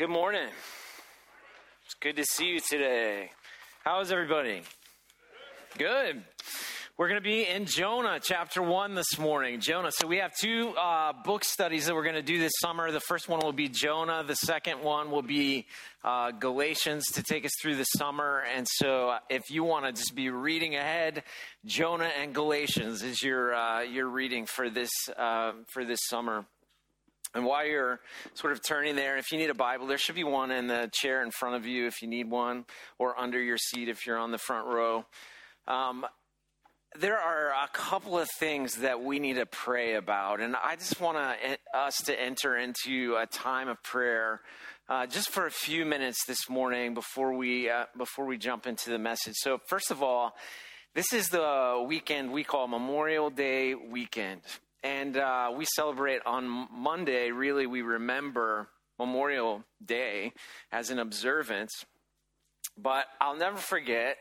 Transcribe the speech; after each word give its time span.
Good 0.00 0.08
morning. 0.08 0.48
It's 1.84 1.92
good 2.00 2.16
to 2.16 2.24
see 2.24 2.46
you 2.46 2.60
today. 2.60 3.32
How 3.84 4.00
is 4.00 4.10
everybody? 4.10 4.62
Good. 5.76 6.24
We're 6.96 7.08
going 7.08 7.20
to 7.20 7.28
be 7.28 7.46
in 7.46 7.66
Jonah 7.66 8.18
chapter 8.18 8.62
1 8.62 8.94
this 8.94 9.18
morning. 9.18 9.60
Jonah. 9.60 9.90
So 9.92 10.06
we 10.06 10.16
have 10.16 10.32
two 10.40 10.70
uh, 10.70 11.12
book 11.12 11.44
studies 11.44 11.84
that 11.84 11.94
we're 11.94 12.04
going 12.04 12.14
to 12.14 12.22
do 12.22 12.38
this 12.38 12.52
summer. 12.62 12.90
The 12.90 13.00
first 13.00 13.28
one 13.28 13.40
will 13.40 13.52
be 13.52 13.68
Jonah, 13.68 14.24
the 14.26 14.36
second 14.36 14.80
one 14.80 15.10
will 15.10 15.20
be 15.20 15.66
uh, 16.02 16.30
Galatians 16.30 17.04
to 17.12 17.22
take 17.22 17.44
us 17.44 17.52
through 17.60 17.76
the 17.76 17.84
summer. 17.84 18.42
And 18.56 18.66
so 18.66 19.18
if 19.28 19.50
you 19.50 19.64
want 19.64 19.84
to 19.84 19.92
just 19.92 20.14
be 20.14 20.30
reading 20.30 20.76
ahead, 20.76 21.24
Jonah 21.66 22.10
and 22.18 22.34
Galatians 22.34 23.02
is 23.02 23.22
your, 23.22 23.54
uh, 23.54 23.82
your 23.82 24.08
reading 24.08 24.46
for 24.46 24.70
this, 24.70 24.92
uh, 25.18 25.52
for 25.74 25.84
this 25.84 26.00
summer. 26.08 26.46
And 27.34 27.44
while 27.44 27.64
you're 27.64 28.00
sort 28.34 28.52
of 28.52 28.60
turning 28.62 28.96
there, 28.96 29.16
if 29.16 29.30
you 29.30 29.38
need 29.38 29.50
a 29.50 29.54
Bible, 29.54 29.86
there 29.86 29.98
should 29.98 30.16
be 30.16 30.24
one 30.24 30.50
in 30.50 30.66
the 30.66 30.90
chair 30.92 31.22
in 31.22 31.30
front 31.30 31.54
of 31.54 31.64
you 31.64 31.86
if 31.86 32.02
you 32.02 32.08
need 32.08 32.28
one, 32.28 32.64
or 32.98 33.18
under 33.18 33.40
your 33.40 33.58
seat 33.58 33.88
if 33.88 34.06
you're 34.06 34.18
on 34.18 34.32
the 34.32 34.38
front 34.38 34.66
row. 34.66 35.04
Um, 35.68 36.04
there 36.98 37.18
are 37.18 37.50
a 37.50 37.68
couple 37.72 38.18
of 38.18 38.28
things 38.38 38.76
that 38.76 39.00
we 39.00 39.20
need 39.20 39.34
to 39.34 39.46
pray 39.46 39.94
about, 39.94 40.40
and 40.40 40.56
I 40.56 40.74
just 40.74 41.00
want 41.00 41.18
to, 41.18 41.58
us 41.78 41.96
to 42.06 42.20
enter 42.20 42.56
into 42.56 43.16
a 43.16 43.26
time 43.26 43.68
of 43.68 43.80
prayer 43.84 44.40
uh, 44.88 45.06
just 45.06 45.30
for 45.30 45.46
a 45.46 45.52
few 45.52 45.84
minutes 45.84 46.24
this 46.26 46.48
morning 46.48 46.94
before 46.94 47.32
we 47.32 47.70
uh, 47.70 47.84
before 47.96 48.26
we 48.26 48.38
jump 48.38 48.66
into 48.66 48.90
the 48.90 48.98
message. 48.98 49.34
So, 49.36 49.60
first 49.68 49.92
of 49.92 50.02
all, 50.02 50.34
this 50.94 51.12
is 51.12 51.28
the 51.28 51.84
weekend 51.86 52.32
we 52.32 52.42
call 52.42 52.66
Memorial 52.66 53.30
Day 53.30 53.76
weekend. 53.76 54.40
And 54.82 55.16
uh, 55.16 55.52
we 55.56 55.66
celebrate 55.76 56.20
on 56.24 56.68
Monday, 56.72 57.30
really, 57.30 57.66
we 57.66 57.82
remember 57.82 58.68
Memorial 58.98 59.64
Day 59.84 60.32
as 60.72 60.90
an 60.90 60.98
observance. 60.98 61.72
But 62.76 63.04
I'll 63.20 63.36
never 63.36 63.58
forget 63.58 64.16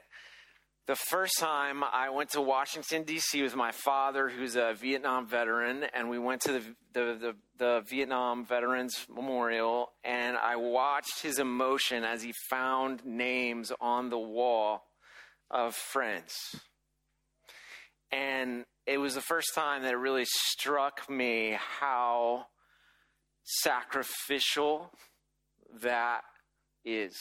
the 0.90 0.96
first 0.96 1.38
time 1.38 1.84
I 1.84 2.10
went 2.10 2.32
to 2.32 2.42
Washington, 2.42 3.04
D.C. 3.04 3.44
with 3.44 3.56
my 3.56 3.72
father, 3.72 4.28
who's 4.28 4.56
a 4.56 4.74
Vietnam 4.74 5.28
veteran, 5.28 5.84
and 5.94 6.10
we 6.10 6.18
went 6.18 6.42
to 6.42 6.54
the, 6.54 6.62
the, 6.94 7.18
the, 7.20 7.36
the 7.60 7.82
Vietnam 7.88 8.44
Veterans 8.44 9.06
Memorial, 9.08 9.92
and 10.04 10.36
I 10.36 10.56
watched 10.56 11.22
his 11.22 11.38
emotion 11.38 12.04
as 12.04 12.24
he 12.24 12.34
found 12.50 13.06
names 13.06 13.72
on 13.80 14.10
the 14.10 14.18
wall 14.18 14.82
of 15.52 15.76
friends. 15.76 16.34
And 18.12 18.66
it 18.86 18.98
was 18.98 19.16
the 19.16 19.22
first 19.22 19.54
time 19.54 19.84
that 19.84 19.94
it 19.94 19.98
really 19.98 20.26
struck 20.26 21.10
me 21.10 21.58
how 21.80 22.48
sacrificial 23.44 24.92
that 25.82 26.22
is. 26.84 27.16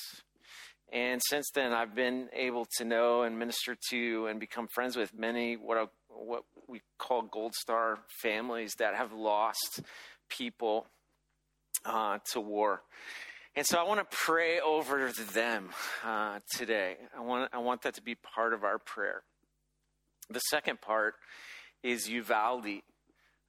And 0.91 1.21
since 1.23 1.51
then, 1.55 1.75
I've 1.75 1.95
been 1.95 2.29
able 2.33 2.67
to 2.79 2.85
know 2.85 3.23
and 3.23 3.39
minister 3.39 3.77
to 3.91 4.27
and 4.27 4.41
become 4.41 4.69
friends 4.69 4.97
with 4.97 5.13
many 5.13 5.57
what, 5.57 5.91
what 6.09 6.45
we 6.67 6.81
call 6.99 7.23
Gold 7.23 7.55
Star 7.55 7.99
families 8.23 8.75
that 8.79 8.95
have 8.95 9.13
lost 9.13 9.83
people 10.31 10.87
uh, 11.85 12.19
to 12.33 12.41
war. 12.41 12.83
And 13.55 13.67
so 13.67 13.79
I 13.79 13.83
want 13.83 14.01
to 14.01 14.17
pray 14.17 14.61
over 14.61 15.13
them 15.13 15.71
uh, 16.05 16.39
today. 16.57 16.97
I 17.17 17.21
want, 17.21 17.51
I 17.53 17.59
want 17.59 17.83
that 17.83 17.95
to 17.95 18.03
be 18.03 18.15
part 18.15 18.55
of 18.55 18.65
our 18.65 18.79
prayer. 18.79 19.25
The 20.31 20.41
second 20.41 20.81
part 20.83 21.15
is 21.83 22.09
Uvalde. 22.09 22.83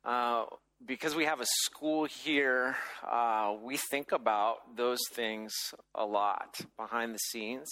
Uh, 0.06 0.46
because 0.86 1.14
we 1.14 1.26
have 1.26 1.42
a 1.42 1.46
school 1.46 2.06
here, 2.06 2.78
uh, 3.06 3.54
we 3.62 3.76
think 3.92 4.14
about 4.14 4.78
those 4.78 5.02
things 5.12 5.54
a 5.94 6.06
lot 6.06 6.56
behind 6.78 7.14
the 7.14 7.20
scenes. 7.32 7.68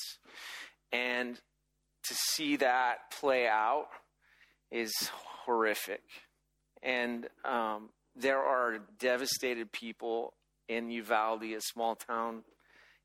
And 0.91 1.35
to 1.35 2.13
see 2.13 2.57
that 2.57 3.11
play 3.17 3.47
out 3.47 3.87
is 4.71 4.91
horrific. 5.45 6.03
And 6.83 7.27
um, 7.45 7.89
there 8.13 8.41
are 8.41 8.79
devastated 8.99 9.71
people 9.71 10.33
in 10.67 10.89
Uvalde, 10.89 11.43
a 11.43 11.61
small 11.61 11.95
town 11.95 12.43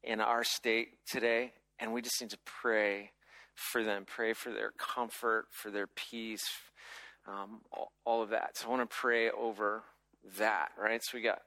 in 0.02 0.20
our 0.20 0.42
state 0.42 0.88
today. 1.08 1.52
And 1.78 1.92
we 1.92 2.02
just 2.02 2.20
need 2.20 2.30
to 2.30 2.38
pray 2.44 3.12
for 3.54 3.82
them, 3.82 4.04
pray 4.06 4.32
for 4.32 4.50
their 4.50 4.72
comfort, 4.78 5.46
for 5.50 5.70
their 5.70 5.86
peace, 5.86 6.44
um, 7.26 7.60
all, 7.70 7.92
all 8.04 8.22
of 8.22 8.30
that. 8.30 8.56
So 8.56 8.66
I 8.66 8.70
want 8.70 8.88
to 8.88 8.96
pray 8.96 9.30
over 9.30 9.82
that, 10.38 10.70
right? 10.78 11.00
So 11.02 11.18
we 11.18 11.22
got 11.22 11.40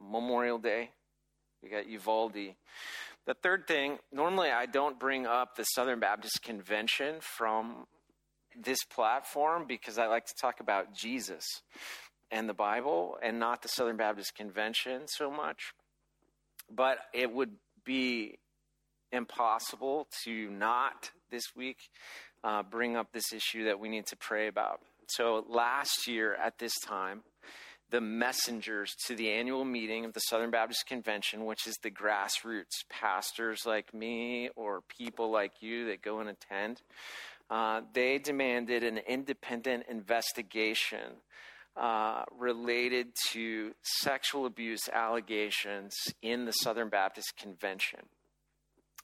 Memorial 0.00 0.58
Day, 0.58 0.90
we 1.62 1.68
got 1.68 1.88
Uvalde. 1.88 2.54
The 3.26 3.34
third 3.42 3.66
thing, 3.66 3.98
normally 4.12 4.50
I 4.50 4.66
don't 4.66 4.98
bring 4.98 5.26
up 5.26 5.56
the 5.56 5.64
Southern 5.64 6.00
Baptist 6.00 6.42
Convention 6.42 7.16
from 7.20 7.86
this 8.56 8.78
platform 8.84 9.66
because 9.66 9.98
I 9.98 10.06
like 10.06 10.26
to 10.26 10.34
talk 10.40 10.60
about 10.60 10.94
Jesus 10.94 11.44
and 12.30 12.48
the 12.48 12.54
Bible 12.54 13.18
and 13.22 13.38
not 13.38 13.62
the 13.62 13.68
Southern 13.68 13.96
Baptist 13.96 14.34
Convention 14.34 15.02
so 15.06 15.30
much. 15.30 15.72
But 16.70 16.98
it 17.14 17.32
would 17.32 17.52
be 17.84 18.38
impossible 19.12 20.08
to 20.24 20.50
not 20.50 21.10
this 21.30 21.44
week 21.56 21.78
uh, 22.44 22.62
bring 22.62 22.96
up 22.96 23.12
this 23.12 23.32
issue 23.32 23.64
that 23.64 23.80
we 23.80 23.88
need 23.88 24.06
to 24.06 24.16
pray 24.16 24.48
about. 24.48 24.80
So 25.08 25.44
last 25.48 26.06
year 26.06 26.34
at 26.34 26.58
this 26.58 26.78
time, 26.80 27.22
the 27.90 28.00
messengers 28.00 28.94
to 29.06 29.14
the 29.14 29.30
annual 29.30 29.64
meeting 29.64 30.04
of 30.04 30.12
the 30.12 30.20
Southern 30.20 30.50
Baptist 30.50 30.86
Convention, 30.86 31.46
which 31.46 31.66
is 31.66 31.74
the 31.82 31.90
grassroots 31.90 32.84
pastors 32.90 33.64
like 33.64 33.94
me 33.94 34.50
or 34.56 34.82
people 34.98 35.30
like 35.30 35.62
you 35.62 35.86
that 35.86 36.02
go 36.02 36.20
and 36.20 36.28
attend, 36.28 36.82
uh, 37.50 37.80
they 37.94 38.18
demanded 38.18 38.84
an 38.84 38.98
independent 38.98 39.84
investigation 39.88 41.22
uh, 41.76 42.24
related 42.36 43.06
to 43.30 43.72
sexual 44.02 44.44
abuse 44.44 44.88
allegations 44.92 45.94
in 46.20 46.44
the 46.44 46.52
Southern 46.52 46.90
Baptist 46.90 47.34
Convention 47.38 48.00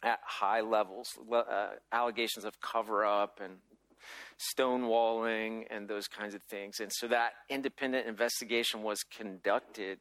at 0.04 0.20
high 0.22 0.60
levels, 0.60 1.08
uh, 1.32 1.68
allegations 1.90 2.44
of 2.44 2.60
cover 2.60 3.04
up 3.04 3.40
and 3.42 3.54
stonewalling 4.56 5.64
and 5.70 5.88
those 5.88 6.06
kinds 6.06 6.34
of 6.34 6.42
things. 6.42 6.78
And 6.78 6.90
so 6.92 7.08
that 7.08 7.32
independent 7.48 8.06
investigation 8.06 8.82
was 8.82 9.02
conducted 9.02 9.98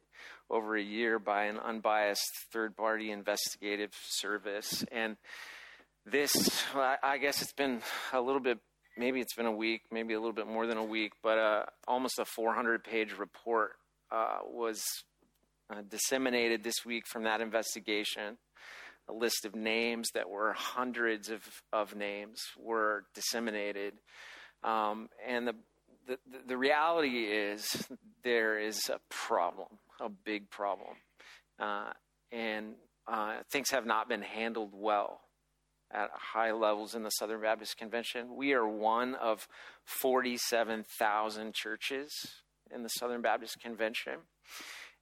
over 0.50 0.76
a 0.76 0.82
year 0.82 1.18
by 1.18 1.44
an 1.44 1.58
unbiased 1.58 2.30
third 2.52 2.76
party 2.76 3.10
investigative 3.10 3.92
service. 4.08 4.84
And 4.92 5.16
this, 6.04 6.32
I 6.74 7.16
guess 7.16 7.40
it's 7.40 7.54
been 7.54 7.80
a 8.12 8.20
little 8.20 8.40
bit, 8.40 8.58
maybe 8.98 9.20
it's 9.20 9.34
been 9.34 9.46
a 9.46 9.52
week, 9.52 9.82
maybe 9.90 10.12
a 10.12 10.18
little 10.18 10.34
bit 10.34 10.46
more 10.46 10.66
than 10.66 10.76
a 10.76 10.84
week, 10.84 11.12
but 11.22 11.38
uh, 11.38 11.64
almost 11.88 12.18
a 12.18 12.26
400 12.26 12.84
page 12.84 13.16
report 13.18 13.72
uh, 14.12 14.38
was 14.46 14.82
uh, 15.70 15.76
disseminated 15.88 16.62
this 16.62 16.84
week 16.84 17.04
from 17.06 17.22
that 17.22 17.40
investigation 17.40 18.36
a 19.08 19.12
list 19.12 19.44
of 19.44 19.54
names 19.54 20.08
that 20.14 20.28
were 20.28 20.52
hundreds 20.52 21.28
of, 21.28 21.42
of 21.72 21.94
names 21.94 22.40
were 22.58 23.04
disseminated. 23.14 23.94
Um, 24.62 25.08
and 25.26 25.46
the, 25.46 25.54
the, 26.06 26.18
the 26.46 26.56
reality 26.56 27.24
is 27.26 27.86
there 28.22 28.58
is 28.58 28.88
a 28.88 29.00
problem, 29.10 29.68
a 30.00 30.08
big 30.08 30.50
problem. 30.50 30.96
Uh, 31.58 31.92
and 32.32 32.74
uh, 33.06 33.36
things 33.50 33.70
have 33.70 33.86
not 33.86 34.08
been 34.08 34.22
handled 34.22 34.70
well 34.72 35.20
at 35.92 36.10
high 36.12 36.52
levels 36.52 36.94
in 36.94 37.02
the 37.02 37.10
Southern 37.10 37.40
Baptist 37.40 37.76
Convention. 37.76 38.34
We 38.34 38.52
are 38.54 38.66
one 38.66 39.14
of 39.14 39.46
47,000 39.84 41.54
churches 41.54 42.10
in 42.74 42.82
the 42.82 42.88
Southern 42.88 43.20
Baptist 43.20 43.60
Convention. 43.60 44.14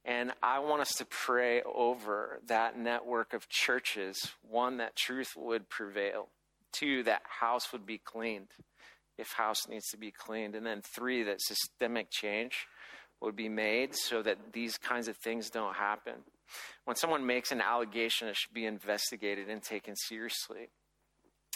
And 0.05 0.33
I 0.41 0.59
want 0.59 0.81
us 0.81 0.95
to 0.95 1.05
pray 1.05 1.61
over 1.61 2.39
that 2.47 2.77
network 2.77 3.33
of 3.33 3.47
churches. 3.47 4.31
One, 4.47 4.77
that 4.77 4.95
truth 4.95 5.33
would 5.37 5.69
prevail. 5.69 6.27
Two, 6.73 7.03
that 7.03 7.21
house 7.39 7.71
would 7.71 7.85
be 7.85 7.99
cleaned 7.99 8.49
if 9.17 9.31
house 9.33 9.67
needs 9.69 9.87
to 9.91 9.97
be 9.97 10.11
cleaned. 10.11 10.55
And 10.55 10.65
then 10.65 10.81
three, 10.81 11.23
that 11.23 11.39
systemic 11.39 12.09
change 12.11 12.65
would 13.21 13.35
be 13.35 13.47
made 13.47 13.95
so 13.95 14.21
that 14.23 14.51
these 14.51 14.77
kinds 14.77 15.07
of 15.07 15.15
things 15.17 15.49
don't 15.49 15.75
happen. 15.75 16.15
When 16.83 16.97
someone 16.97 17.25
makes 17.25 17.53
an 17.53 17.61
allegation, 17.61 18.27
it 18.27 18.35
should 18.35 18.53
be 18.53 18.65
investigated 18.65 19.49
and 19.49 19.63
taken 19.63 19.95
seriously. 19.95 20.69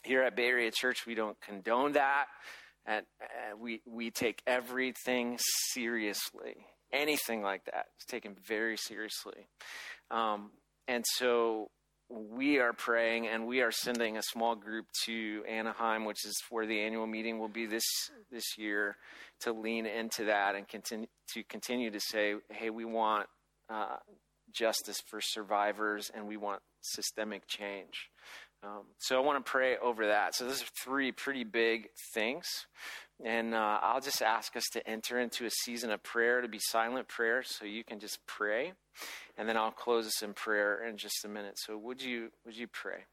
Here 0.03 0.23
at 0.23 0.37
Bay 0.37 0.47
Area 0.47 0.71
Church, 0.71 1.05
we 1.05 1.15
don't 1.15 1.39
condone 1.41 1.93
that. 1.93 2.27
And 2.85 3.05
we, 3.59 3.81
we 3.85 4.11
take 4.11 4.41
everything 4.47 5.37
seriously 5.73 6.65
anything 6.91 7.41
like 7.41 7.65
that 7.65 7.87
is 7.99 8.05
taken 8.05 8.35
very 8.47 8.77
seriously. 8.77 9.47
Um, 10.11 10.51
and 10.87 11.03
so 11.15 11.69
we 12.09 12.59
are 12.59 12.73
praying 12.73 13.27
and 13.27 13.45
we 13.45 13.61
are 13.61 13.71
sending 13.71 14.17
a 14.17 14.21
small 14.23 14.55
group 14.55 14.85
to 15.05 15.43
Anaheim, 15.47 16.05
which 16.05 16.25
is 16.25 16.35
where 16.49 16.65
the 16.65 16.79
annual 16.79 17.07
meeting 17.07 17.39
will 17.39 17.49
be 17.49 17.65
this 17.65 17.83
this 18.31 18.57
year, 18.57 18.95
to 19.41 19.51
lean 19.51 19.85
into 19.85 20.25
that 20.25 20.55
and 20.55 20.67
continue 20.67 21.07
to 21.33 21.43
continue 21.43 21.91
to 21.91 21.99
say, 21.99 22.35
"Hey, 22.49 22.69
we 22.69 22.85
want 22.85 23.27
uh, 23.69 23.97
justice 24.53 25.01
for 25.09 25.19
survivors, 25.21 26.09
and 26.13 26.27
we 26.27 26.37
want 26.37 26.61
systemic 26.81 27.47
change. 27.47 28.09
Um, 28.63 28.83
so 28.97 29.15
I 29.17 29.19
want 29.19 29.43
to 29.43 29.49
pray 29.49 29.77
over 29.77 30.07
that. 30.07 30.35
So 30.35 30.45
those 30.45 30.63
are 30.63 30.67
three 30.83 31.11
pretty 31.11 31.43
big 31.43 31.89
things. 32.13 32.45
And 33.23 33.55
uh, 33.55 33.79
I'll 33.81 34.01
just 34.01 34.21
ask 34.21 34.55
us 34.55 34.65
to 34.73 34.87
enter 34.87 35.19
into 35.19 35.45
a 35.45 35.49
season 35.49 35.89
of 35.91 36.03
prayer, 36.03 36.41
to 36.41 36.47
be 36.47 36.59
silent 36.59 37.07
prayer, 37.07 37.41
so 37.43 37.65
you 37.65 37.83
can 37.83 37.99
just 37.99 38.19
pray. 38.27 38.73
And 39.37 39.49
then 39.49 39.57
I'll 39.57 39.71
close 39.71 40.05
us 40.05 40.21
in 40.21 40.33
prayer 40.33 40.87
in 40.87 40.97
just 40.97 41.25
a 41.25 41.27
minute. 41.27 41.57
So 41.57 41.77
would 41.77 42.01
you 42.01 42.29
would 42.45 42.55
you 42.55 42.67
pray? 42.67 43.05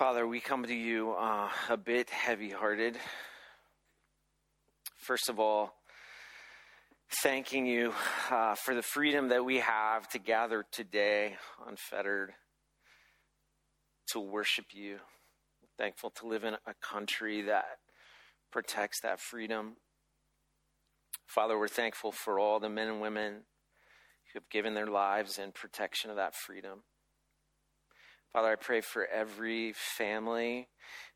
Father, 0.00 0.26
we 0.26 0.40
come 0.40 0.64
to 0.64 0.74
you 0.74 1.10
uh, 1.10 1.50
a 1.68 1.76
bit 1.76 2.08
heavy 2.08 2.48
hearted. 2.48 2.96
First 4.96 5.28
of 5.28 5.38
all, 5.38 5.74
thanking 7.22 7.66
you 7.66 7.92
uh, 8.30 8.54
for 8.54 8.74
the 8.74 8.80
freedom 8.80 9.28
that 9.28 9.44
we 9.44 9.58
have 9.58 10.08
to 10.08 10.18
gather 10.18 10.64
today 10.72 11.36
unfettered 11.68 12.32
to 14.12 14.20
worship 14.20 14.64
you. 14.72 15.00
Thankful 15.76 16.08
to 16.12 16.26
live 16.26 16.44
in 16.44 16.54
a 16.54 16.74
country 16.80 17.42
that 17.42 17.66
protects 18.50 19.02
that 19.02 19.20
freedom. 19.20 19.76
Father, 21.26 21.58
we're 21.58 21.68
thankful 21.68 22.10
for 22.10 22.38
all 22.38 22.58
the 22.58 22.70
men 22.70 22.88
and 22.88 23.02
women 23.02 23.42
who 24.32 24.38
have 24.38 24.48
given 24.48 24.72
their 24.72 24.86
lives 24.86 25.38
in 25.38 25.52
protection 25.52 26.08
of 26.08 26.16
that 26.16 26.34
freedom. 26.34 26.84
Father, 28.32 28.52
I 28.52 28.54
pray 28.54 28.80
for 28.80 29.04
every 29.06 29.72
family 29.72 30.68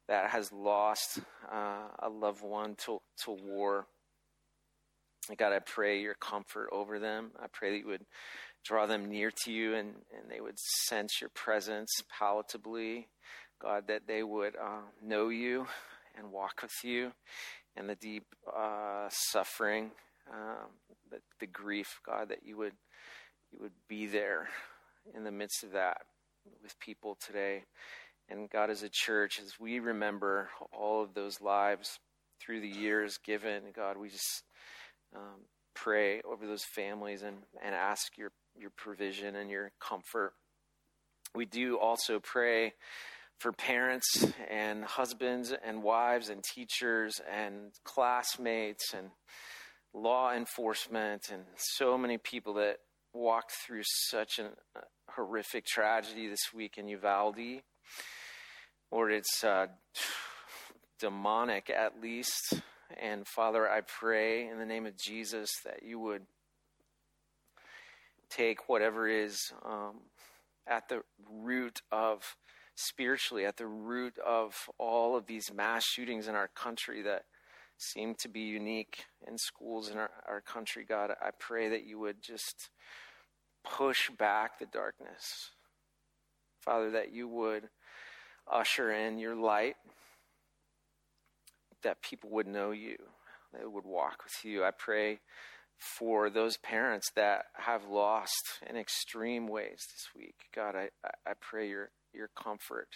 that 0.08 0.30
has 0.30 0.50
lost 0.50 1.20
uh, 1.48 1.86
a 2.00 2.08
loved 2.08 2.42
one 2.42 2.74
to, 2.86 2.98
to 3.24 3.30
war. 3.30 3.86
God, 5.38 5.52
I 5.52 5.60
pray 5.60 6.00
your 6.00 6.14
comfort 6.14 6.70
over 6.72 6.98
them. 6.98 7.30
I 7.40 7.46
pray 7.52 7.70
that 7.70 7.78
you 7.78 7.86
would 7.86 8.04
draw 8.64 8.86
them 8.86 9.04
near 9.04 9.30
to 9.44 9.52
you 9.52 9.74
and, 9.74 9.94
and 10.12 10.28
they 10.28 10.40
would 10.40 10.58
sense 10.58 11.20
your 11.20 11.30
presence 11.30 11.88
palatably. 12.20 13.04
God, 13.62 13.86
that 13.86 14.08
they 14.08 14.24
would 14.24 14.56
uh, 14.56 14.82
know 15.00 15.28
you 15.28 15.68
and 16.18 16.32
walk 16.32 16.62
with 16.62 16.82
you 16.82 17.12
and 17.76 17.88
the 17.88 17.94
deep 17.94 18.26
uh, 18.52 19.08
suffering, 19.08 19.92
um, 20.32 20.66
the, 21.12 21.18
the 21.38 21.46
grief, 21.46 22.00
God, 22.04 22.30
that 22.30 22.44
you 22.44 22.56
would 22.56 22.74
you 23.52 23.60
would 23.60 23.72
be 23.88 24.06
there 24.06 24.48
in 25.14 25.22
the 25.22 25.30
midst 25.30 25.62
of 25.62 25.72
that 25.72 25.98
with 26.62 26.78
people 26.78 27.16
today. 27.24 27.64
And 28.28 28.48
God, 28.48 28.70
as 28.70 28.82
a 28.82 28.88
church, 28.90 29.40
as 29.40 29.60
we 29.60 29.78
remember 29.78 30.48
all 30.72 31.02
of 31.02 31.14
those 31.14 31.40
lives 31.40 31.98
through 32.40 32.60
the 32.60 32.68
years 32.68 33.18
given, 33.18 33.64
God, 33.74 33.96
we 33.98 34.08
just 34.08 34.42
um, 35.14 35.42
pray 35.74 36.22
over 36.22 36.46
those 36.46 36.64
families 36.64 37.22
and, 37.22 37.36
and 37.62 37.74
ask 37.74 38.16
your, 38.16 38.32
your 38.56 38.70
provision 38.70 39.36
and 39.36 39.50
your 39.50 39.72
comfort. 39.80 40.32
We 41.34 41.44
do 41.44 41.78
also 41.78 42.20
pray 42.20 42.74
for 43.38 43.52
parents 43.52 44.26
and 44.48 44.84
husbands 44.84 45.52
and 45.64 45.82
wives 45.82 46.28
and 46.28 46.42
teachers 46.42 47.20
and 47.30 47.72
classmates 47.84 48.94
and 48.94 49.10
law 49.92 50.32
enforcement 50.32 51.28
and 51.32 51.42
so 51.56 51.98
many 51.98 52.18
people 52.18 52.54
that 52.54 52.78
walked 53.12 53.52
through 53.66 53.82
such 53.84 54.38
an, 54.38 54.46
horrific 55.16 55.64
tragedy 55.64 56.28
this 56.28 56.52
week 56.54 56.78
in 56.78 56.88
Uvalde, 56.88 57.62
or 58.90 59.10
it's 59.10 59.44
uh, 59.44 59.66
demonic 60.98 61.70
at 61.70 62.00
least. 62.00 62.60
And 63.00 63.26
Father, 63.26 63.68
I 63.68 63.80
pray 63.80 64.48
in 64.48 64.58
the 64.58 64.66
name 64.66 64.86
of 64.86 64.96
Jesus 64.96 65.50
that 65.64 65.82
you 65.82 65.98
would 65.98 66.22
take 68.30 68.68
whatever 68.68 69.08
is 69.08 69.38
um, 69.64 70.00
at 70.66 70.88
the 70.88 71.02
root 71.30 71.80
of 71.92 72.22
spiritually, 72.74 73.46
at 73.46 73.56
the 73.56 73.66
root 73.66 74.14
of 74.24 74.54
all 74.78 75.16
of 75.16 75.26
these 75.26 75.52
mass 75.52 75.84
shootings 75.84 76.26
in 76.26 76.34
our 76.34 76.48
country 76.48 77.02
that 77.02 77.24
seem 77.76 78.14
to 78.20 78.28
be 78.28 78.40
unique 78.40 79.04
in 79.26 79.36
schools 79.38 79.88
in 79.90 79.98
our, 79.98 80.10
our 80.28 80.40
country. 80.40 80.84
God, 80.88 81.10
I 81.20 81.30
pray 81.38 81.68
that 81.68 81.84
you 81.84 81.98
would 81.98 82.22
just 82.22 82.70
push 83.64 84.10
back 84.10 84.58
the 84.58 84.66
darkness. 84.66 85.50
Father, 86.60 86.90
that 86.92 87.12
you 87.12 87.28
would 87.28 87.68
usher 88.50 88.90
in 88.92 89.18
your 89.18 89.34
light, 89.34 89.76
that 91.82 92.02
people 92.02 92.30
would 92.30 92.46
know 92.46 92.70
you, 92.70 92.96
they 93.52 93.66
would 93.66 93.84
walk 93.84 94.24
with 94.24 94.44
you. 94.44 94.64
I 94.64 94.70
pray 94.70 95.20
for 95.78 96.30
those 96.30 96.56
parents 96.56 97.10
that 97.16 97.46
have 97.54 97.88
lost 97.88 98.60
in 98.68 98.76
extreme 98.76 99.46
ways 99.48 99.86
this 99.92 100.08
week. 100.16 100.36
God, 100.54 100.74
I, 100.76 100.88
I 101.26 101.32
pray 101.40 101.68
your, 101.68 101.90
your 102.12 102.30
comfort 102.36 102.88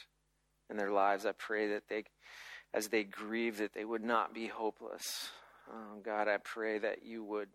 in 0.71 0.77
their 0.77 0.93
lives. 0.93 1.27
I 1.27 1.33
pray 1.33 1.69
that 1.69 1.85
they, 1.89 2.05
as 2.73 2.89
they 2.89 3.05
grieve, 3.05 3.59
that 3.59 3.75
they 3.75 3.85
would 3.85 4.05
not 4.05 4.33
be 4.33 4.47
hopeless. 4.47 5.29
Oh, 5.71 6.01
God, 6.03 6.29
I 6.29 6.39
pray 6.39 6.79
that 6.79 7.05
you 7.05 7.25
would 7.25 7.49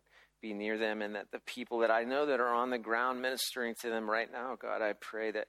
be 0.44 0.52
near 0.52 0.76
them 0.76 1.00
and 1.00 1.14
that 1.14 1.32
the 1.32 1.40
people 1.46 1.78
that 1.78 1.90
I 1.90 2.04
know 2.04 2.26
that 2.26 2.38
are 2.38 2.52
on 2.52 2.68
the 2.68 2.76
ground 2.76 3.22
ministering 3.22 3.74
to 3.80 3.88
them 3.88 4.10
right 4.10 4.30
now, 4.30 4.58
God, 4.60 4.82
I 4.82 4.92
pray 4.92 5.30
that 5.30 5.46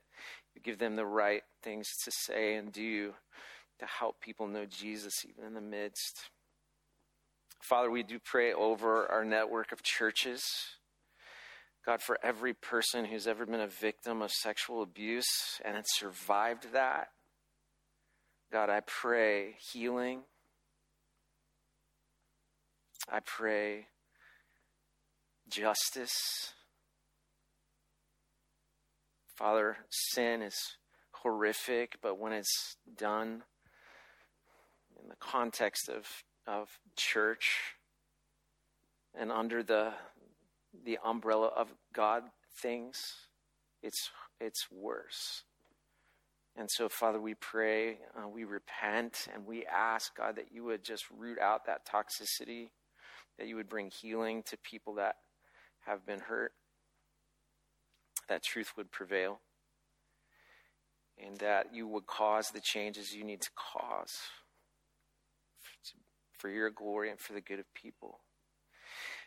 you 0.56 0.62
give 0.62 0.80
them 0.80 0.96
the 0.96 1.06
right 1.06 1.42
things 1.62 1.90
to 2.06 2.12
say 2.12 2.56
and 2.56 2.72
do 2.72 3.14
to 3.80 3.86
help 3.86 4.22
people 4.22 4.48
know 4.48 4.66
Jesus 4.66 5.25
even 5.28 5.44
in 5.44 5.54
the 5.54 5.60
midst. 5.60 6.30
Father, 7.62 7.92
we 7.92 8.04
do 8.04 8.20
pray 8.24 8.54
over 8.54 9.06
our 9.12 9.25
network 9.25 9.74
of 9.74 9.84
churches. 9.84 10.42
God, 11.86 12.02
for 12.02 12.18
every 12.24 12.54
person 12.54 13.04
who's 13.04 13.28
ever 13.28 13.46
been 13.46 13.60
a 13.60 13.68
victim 13.68 14.22
of 14.22 14.32
sexual 14.32 14.82
abuse 14.82 15.60
and 15.66 15.75
has 15.75 15.86
survived 15.94 16.72
that, 16.72 17.10
God, 18.50 18.70
I 18.70 18.80
pray 18.80 19.56
healing. 19.74 20.22
I 23.12 23.20
pray 23.20 23.88
justice. 25.50 26.54
Father, 29.36 29.78
sin 29.90 30.42
is 30.42 30.56
horrific, 31.12 31.98
but 32.02 32.20
when 32.20 32.32
it's 32.32 32.78
done 32.98 33.44
in 35.02 35.10
the 35.10 35.16
context 35.20 35.90
of, 35.90 36.08
of 36.48 36.70
church 36.96 37.75
and 39.14 39.32
under 39.32 39.62
the, 39.62 39.92
the 40.86 40.98
umbrella 41.04 41.48
of 41.48 41.74
God 41.94 42.24
things, 42.62 42.98
it's, 43.84 44.10
it's 44.40 44.68
worse. 44.72 45.44
And 46.56 46.70
so, 46.72 46.88
Father, 46.88 47.20
we 47.20 47.34
pray, 47.34 47.98
uh, 48.18 48.30
we 48.30 48.46
repent, 48.46 49.28
and 49.34 49.46
we 49.46 49.66
ask, 49.66 50.16
God, 50.16 50.38
that 50.38 50.54
you 50.54 50.64
would 50.64 50.86
just 50.86 51.04
root 51.12 51.38
out 51.40 51.66
that 51.66 51.86
toxicity, 51.86 52.70
that 53.38 53.48
you 53.48 53.58
would 53.58 53.68
bring 53.68 53.92
healing 53.92 54.42
to 54.44 54.58
people 54.58 54.96
that 54.96 55.16
have 55.86 56.06
been 56.06 56.22
hurt, 56.22 56.54
that 58.27 58.44
truth 58.44 58.74
would 58.75 58.92
prevail, 58.92 59.39
and 61.24 61.38
that 61.39 61.74
you 61.74 61.88
would 61.88 62.08
cause 62.08 62.48
the 62.50 62.62
changes 62.62 63.13
you 63.13 63.24
need 63.24 63.42
to 63.42 63.51
cause 63.56 64.13
for 66.38 66.50
your 66.50 66.70
glory 66.70 67.10
and 67.10 67.20
for 67.20 67.34
the 67.34 67.42
good 67.42 67.60
of 67.60 67.74
people. 67.74 68.20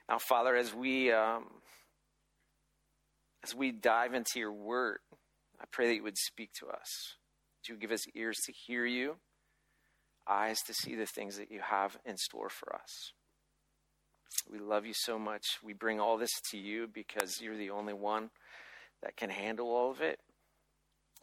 Now, 0.09 0.19
Father, 0.19 0.57
as 0.57 0.75
we 0.75 1.13
um, 1.13 1.45
as 3.45 3.55
we 3.55 3.71
dive 3.73 4.15
into 4.15 4.39
your 4.39 4.53
word, 4.53 4.99
I 5.61 5.65
pray 5.71 5.89
that 5.89 5.95
you 5.95 6.03
would 6.03 6.19
speak 6.19 6.53
to 6.61 6.67
us. 6.67 7.17
That 7.57 7.69
you 7.69 7.75
would 7.75 7.81
give 7.81 7.93
us 7.93 8.05
ears 8.15 8.39
to 8.47 8.53
hear 8.53 8.87
you, 8.87 9.17
eyes 10.29 10.59
to 10.67 10.75
see 10.75 10.95
the 10.95 11.07
things 11.07 11.37
that 11.37 11.51
you 11.51 11.61
have 11.61 11.99
in 12.05 12.17
store 12.17 12.49
for 12.49 12.75
us. 12.75 13.13
We 14.51 14.59
love 14.59 14.87
you 14.87 14.95
so 14.95 15.19
much. 15.19 15.45
We 15.63 15.73
bring 15.73 16.01
all 16.01 16.17
this 16.17 16.33
to 16.51 16.59
you 16.59 16.89
because 16.93 17.41
you're 17.41 17.57
the 17.57 17.71
only 17.71 17.93
one 17.93 18.31
that 19.03 19.17
can 19.17 19.31
handle 19.31 19.69
all 19.69 19.91
of 19.91 20.01
it. 20.01 20.21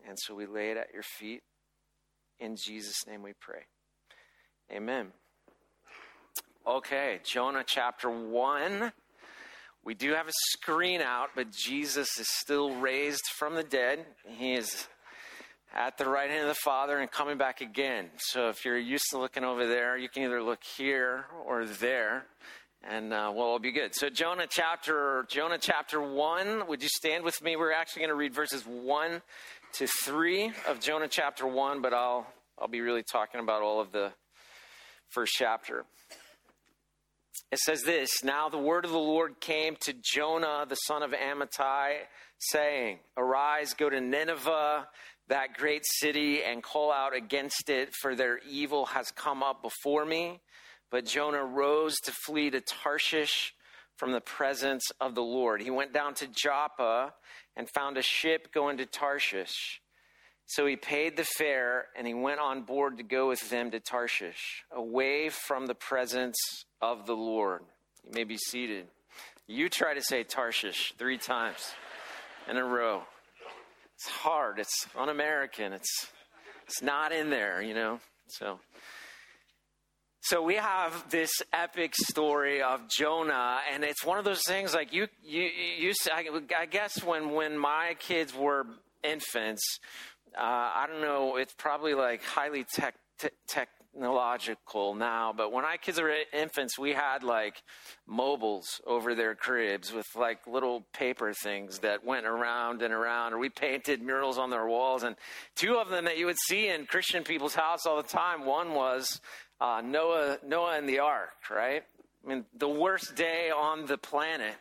And 0.07 0.17
so 0.19 0.35
we 0.35 0.45
lay 0.45 0.71
it 0.71 0.77
at 0.77 0.93
your 0.93 1.03
feet. 1.03 1.41
In 2.39 2.55
Jesus' 2.55 3.07
name 3.07 3.24
we 3.24 3.33
pray. 3.39 3.65
Amen. 4.71 5.12
Okay, 6.67 7.19
Jonah 7.24 7.63
chapter 7.65 8.09
1. 8.09 8.91
We 9.83 9.93
do 9.93 10.13
have 10.13 10.27
a 10.27 10.33
screen 10.53 11.00
out, 11.01 11.29
but 11.35 11.51
Jesus 11.51 12.17
is 12.17 12.27
still 12.27 12.75
raised 12.75 13.21
from 13.38 13.53
the 13.53 13.63
dead. 13.63 14.05
He 14.27 14.53
is 14.55 14.88
at 15.75 15.97
the 15.97 16.09
right 16.09 16.29
hand 16.29 16.41
of 16.41 16.47
the 16.47 16.55
Father 16.63 16.97
and 17.00 17.12
coming 17.12 17.38
back 17.38 17.62
again. 17.62 18.09
So 18.17 18.50
if 18.50 18.65
you're 18.65 18.79
used 18.79 19.05
to 19.12 19.19
looking 19.19 19.43
over 19.43 19.67
there, 19.67 19.95
you 19.95 20.09
can 20.09 20.24
either 20.24 20.41
look 20.41 20.63
here 20.63 21.25
or 21.45 21.65
there, 21.65 22.25
and 22.88 23.13
uh, 23.13 23.32
well, 23.34 23.48
it'll 23.48 23.60
be 23.60 23.72
good. 23.72 23.96
So 23.96 24.10
Jonah 24.10 24.48
chapter 24.50 25.25
Jonah 25.30 25.58
chapter 25.60 26.01
one. 26.01 26.68
Would 26.68 26.84
you 26.84 26.89
stand 26.89 27.24
with 27.24 27.42
me? 27.42 27.56
We're 27.56 27.74
actually 27.74 28.01
going 28.01 28.10
to 28.10 28.15
read 28.15 28.34
verses 28.34 28.63
one 28.63 29.22
to 29.74 29.88
three 30.04 30.51
of 30.68 30.80
Jonah 30.80 31.08
chapter 31.08 31.48
one, 31.48 31.82
but 31.82 31.94
I'll 31.94 32.27
I'll 32.60 32.68
be 32.68 32.82
really 32.82 33.04
talking 33.04 33.42
about 33.42 33.62
all 33.62 33.82
of 33.82 33.92
the 33.92 34.12
first 35.10 35.34
chapter. 35.36 35.86
It 37.51 37.60
says 37.60 37.84
this 37.84 38.24
Now 38.24 38.50
the 38.50 38.58
word 38.58 38.86
of 38.86 38.92
the 38.92 38.98
Lord 38.98 39.39
came 39.39 39.75
to 39.82 39.94
Jonah, 39.94 40.65
the 40.68 40.75
son 40.75 41.04
of 41.04 41.12
Amittai, 41.12 41.98
saying, 42.38 43.00
Arise, 43.18 43.74
go 43.74 43.89
to 43.89 44.00
Nineveh, 44.00 44.88
that 45.27 45.54
great 45.58 45.84
city, 45.86 46.44
and 46.44 46.62
call 46.62 46.92
out 46.92 47.15
against 47.15 47.70
it, 47.70 47.94
for 48.01 48.15
their 48.15 48.39
evil 48.50 48.86
has 48.88 49.12
come 49.12 49.42
up 49.42 49.62
before 49.62 50.06
me. 50.06 50.39
But 50.92 51.06
Jonah 51.06 51.44
rose 51.44 51.96
to 52.04 52.12
flee 52.12 52.50
to 52.51 52.62
Tarshish 52.62 53.54
from 53.98 54.12
the 54.12 54.22
presence 54.22 54.84
of 55.00 55.15
the 55.15 55.24
Lord. 55.24 55.62
He 55.62 55.72
went 55.72 55.94
down 55.94 56.13
to 56.15 56.27
Joppa 56.27 57.13
and 57.56 57.70
found 57.70 57.98
a 57.98 58.01
ship 58.01 58.54
going 58.54 58.77
to 58.77 58.86
Tarshish. 58.86 59.82
So 60.48 60.65
he 60.65 60.75
paid 60.75 61.18
the 61.18 61.24
fare 61.24 61.88
and 61.98 62.06
he 62.06 62.13
went 62.13 62.39
on 62.39 62.63
board 62.63 62.98
to 62.98 63.04
go 63.04 63.30
with 63.30 63.50
them 63.50 63.72
to 63.72 63.80
Tarshish, 63.80 64.63
away 64.72 65.30
from 65.30 65.65
the 65.65 65.74
presence 65.74 66.38
of 66.82 67.08
the 67.08 67.15
Lord. 67.15 67.62
You 68.04 68.12
may 68.13 68.25
be 68.25 68.38
seated. 68.38 68.88
You 69.48 69.70
try 69.70 69.94
to 69.94 70.01
say 70.01 70.24
Tarshish 70.24 70.94
three 70.98 71.18
times 71.18 71.74
in 72.50 72.58
a 72.58 72.63
row. 72.63 73.04
It's 73.96 74.08
hard. 74.08 74.60
It's 74.60 74.88
un 74.96 75.10
American. 75.10 75.74
It's, 75.74 76.08
it's 76.68 76.82
not 76.82 77.12
in 77.12 77.30
there, 77.30 77.62
you 77.62 77.74
know? 77.74 78.00
So. 78.27 78.60
So 80.27 80.41
we 80.41 80.55
have 80.55 81.12
this 81.12 81.29
epic 81.53 81.94
story 81.96 82.60
of 82.60 82.89
Jonah, 82.89 83.60
and 83.72 83.84
it's 83.84 84.03
one 84.03 84.17
of 84.17 84.25
those 84.25 84.41
things 84.41 84.74
like 84.74 84.91
you, 84.91 85.08
you, 85.24 85.44
you. 85.77 85.94
I 86.12 86.65
guess 86.65 87.03
when 87.03 87.29
when 87.29 87.55
my 87.55 87.96
kids 88.00 88.34
were 88.36 88.65
infants, 89.03 89.62
uh, 90.36 90.41
I 90.41 90.88
don't 90.89 91.01
know, 91.01 91.36
it's 91.36 91.53
probably 91.53 91.94
like 91.94 92.24
highly 92.24 92.63
tech, 92.63 92.96
te- 93.20 93.29
technological 93.96 94.96
now, 94.96 95.32
but 95.32 95.51
when 95.51 95.63
our 95.63 95.77
kids 95.77 96.01
were 96.01 96.13
infants, 96.34 96.77
we 96.77 96.94
had 96.94 97.24
like 97.24 97.62
mobiles 98.08 98.82
over 98.86 99.15
their 99.15 99.36
cribs 99.36 99.94
with 99.94 100.08
like 100.15 100.48
little 100.48 100.86
paper 100.91 101.34
things 101.34 101.79
that 101.79 102.03
went 102.03 102.25
around 102.25 102.82
and 102.82 102.94
around, 102.94 103.34
or 103.34 103.38
we 103.38 103.50
painted 103.50 104.01
murals 104.01 104.38
on 104.38 104.50
their 104.50 104.67
walls. 104.67 105.03
And 105.03 105.15
two 105.55 105.75
of 105.75 105.89
them 105.89 106.05
that 106.05 106.17
you 106.17 106.25
would 106.25 106.39
see 106.48 106.67
in 106.67 106.88
Christian 106.88 107.24
people's 107.24 107.55
house 107.55 107.86
all 107.86 107.98
the 107.98 108.08
time. 108.08 108.46
One 108.46 108.74
was 108.74 109.22
uh, 109.59 109.81
Noah, 109.83 110.38
Noah 110.45 110.77
and 110.77 110.88
the 110.88 111.00
Ark, 111.00 111.33
right? 111.50 111.83
I 112.24 112.29
mean, 112.29 112.45
the 112.57 112.69
worst 112.69 113.15
day 113.15 113.51
on 113.51 113.85
the 113.85 113.97
planet. 113.97 114.55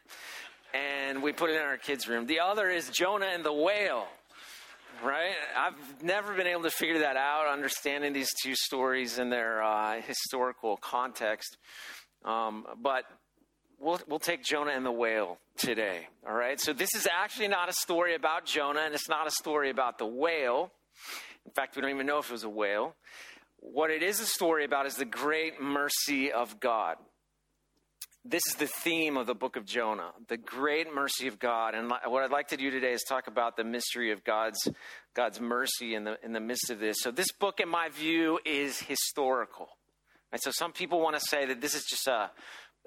And 0.75 1.23
we 1.23 1.33
put 1.33 1.51
it 1.51 1.57
in 1.57 1.63
our 1.63 1.77
kids' 1.77 2.09
room. 2.09 2.27
The 2.27 2.41
other 2.41 2.69
is 2.69 2.91
Jonah 2.91 3.27
and 3.27 3.45
the 3.45 3.53
whale 3.53 4.09
right? 5.03 5.35
I've 5.57 6.03
never 6.03 6.35
been 6.35 6.47
able 6.47 6.63
to 6.63 6.71
figure 6.71 7.01
that 7.01 7.17
out, 7.17 7.47
understanding 7.47 8.13
these 8.13 8.31
two 8.43 8.55
stories 8.55 9.19
in 9.19 9.31
their 9.31 9.63
uh, 9.63 10.01
historical 10.01 10.77
context. 10.77 11.57
Um, 12.25 12.67
but 12.83 13.05
we'll, 13.79 14.01
we'll 14.09 14.19
take 14.19 14.43
Jonah 14.43 14.73
and 14.73 14.85
the 14.85 14.93
whale 14.93 15.39
today, 15.57 16.09
all 16.27 16.35
right? 16.35 16.61
So 16.61 16.73
this 16.73 16.95
is 16.95 17.07
actually 17.11 17.49
not 17.49 17.69
a 17.69 17.73
story 17.73 18.15
about 18.15 18.47
Jonah, 18.47 18.81
and 18.81 18.95
it's 18.95 19.09
not 19.09 19.27
a 19.27 19.31
story 19.31 19.71
about 19.71 19.99
the 19.99 20.07
whale. 20.07 20.73
In 21.45 21.53
fact, 21.53 21.77
we 21.77 21.83
don't 21.83 21.91
even 21.91 22.07
know 22.07 22.19
if 22.19 22.31
it 22.31 22.33
was 22.33 22.45
a 22.45 22.49
whale. 22.49 22.95
What 23.67 23.91
it 23.91 24.03
is 24.03 24.21
a 24.21 24.27
story 24.27 24.65
about 24.65 24.87
is 24.87 24.97
the 24.97 25.05
great 25.05 25.61
mercy 25.61 26.31
of 26.31 26.61
God 26.61 26.97
this 28.25 28.43
is 28.49 28.55
the 28.55 28.67
theme 28.67 29.19
of 29.19 29.27
the 29.27 29.35
book 29.35 29.57
of 29.57 29.67
Jonah, 29.67 30.13
the 30.29 30.39
great 30.39 30.93
mercy 30.93 31.29
of 31.29 31.39
God. 31.39 31.75
And 31.75 31.91
what 31.91 32.23
I'd 32.23 32.31
like 32.31 32.49
to 32.49 32.57
do 32.57 32.71
today 32.71 32.93
is 32.93 33.03
talk 33.07 33.27
about 33.27 33.57
the 33.57 33.65
mystery 33.65 34.13
of 34.13 34.25
God's, 34.25 34.59
God's 35.15 35.41
mercy 35.41 35.95
in 35.95 36.05
the, 36.05 36.17
in 36.25 36.33
the 36.33 36.41
midst 36.41 36.71
of 36.71 36.79
this. 36.79 36.97
So, 37.01 37.11
this 37.11 37.31
book, 37.33 37.61
in 37.61 37.69
my 37.69 37.91
view, 37.91 38.39
is 38.47 38.81
historical. 38.81 39.69
And 40.33 40.41
So, 40.41 40.51
some 40.53 40.73
people 40.73 41.01
want 41.01 41.17
to 41.17 41.21
say 41.21 41.45
that 41.45 41.61
this 41.61 41.75
is 41.75 41.85
just 41.85 42.07
a, 42.07 42.31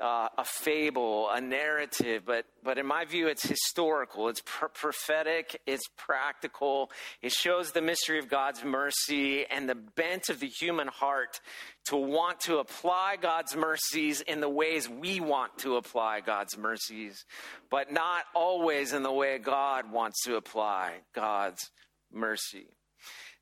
uh, 0.01 0.29
a 0.37 0.45
fable, 0.45 1.29
a 1.29 1.41
narrative, 1.41 2.23
but, 2.25 2.45
but 2.63 2.77
in 2.77 2.85
my 2.85 3.05
view, 3.05 3.27
it's 3.27 3.45
historical. 3.47 4.29
It's 4.29 4.41
pr- 4.45 4.67
prophetic. 4.67 5.59
It's 5.65 5.87
practical. 5.97 6.91
It 7.21 7.31
shows 7.31 7.71
the 7.71 7.81
mystery 7.81 8.19
of 8.19 8.29
God's 8.29 8.63
mercy 8.63 9.45
and 9.45 9.67
the 9.67 9.75
bent 9.75 10.29
of 10.29 10.39
the 10.39 10.47
human 10.47 10.87
heart 10.87 11.39
to 11.87 11.95
want 11.95 12.41
to 12.41 12.57
apply 12.57 13.17
God's 13.19 13.55
mercies 13.55 14.21
in 14.21 14.41
the 14.41 14.49
ways 14.49 14.87
we 14.87 15.19
want 15.19 15.57
to 15.59 15.77
apply 15.77 16.21
God's 16.21 16.57
mercies, 16.57 17.25
but 17.71 17.91
not 17.91 18.25
always 18.35 18.93
in 18.93 19.03
the 19.03 19.11
way 19.11 19.37
God 19.39 19.91
wants 19.91 20.23
to 20.25 20.35
apply 20.35 20.97
God's 21.15 21.71
mercy. 22.11 22.67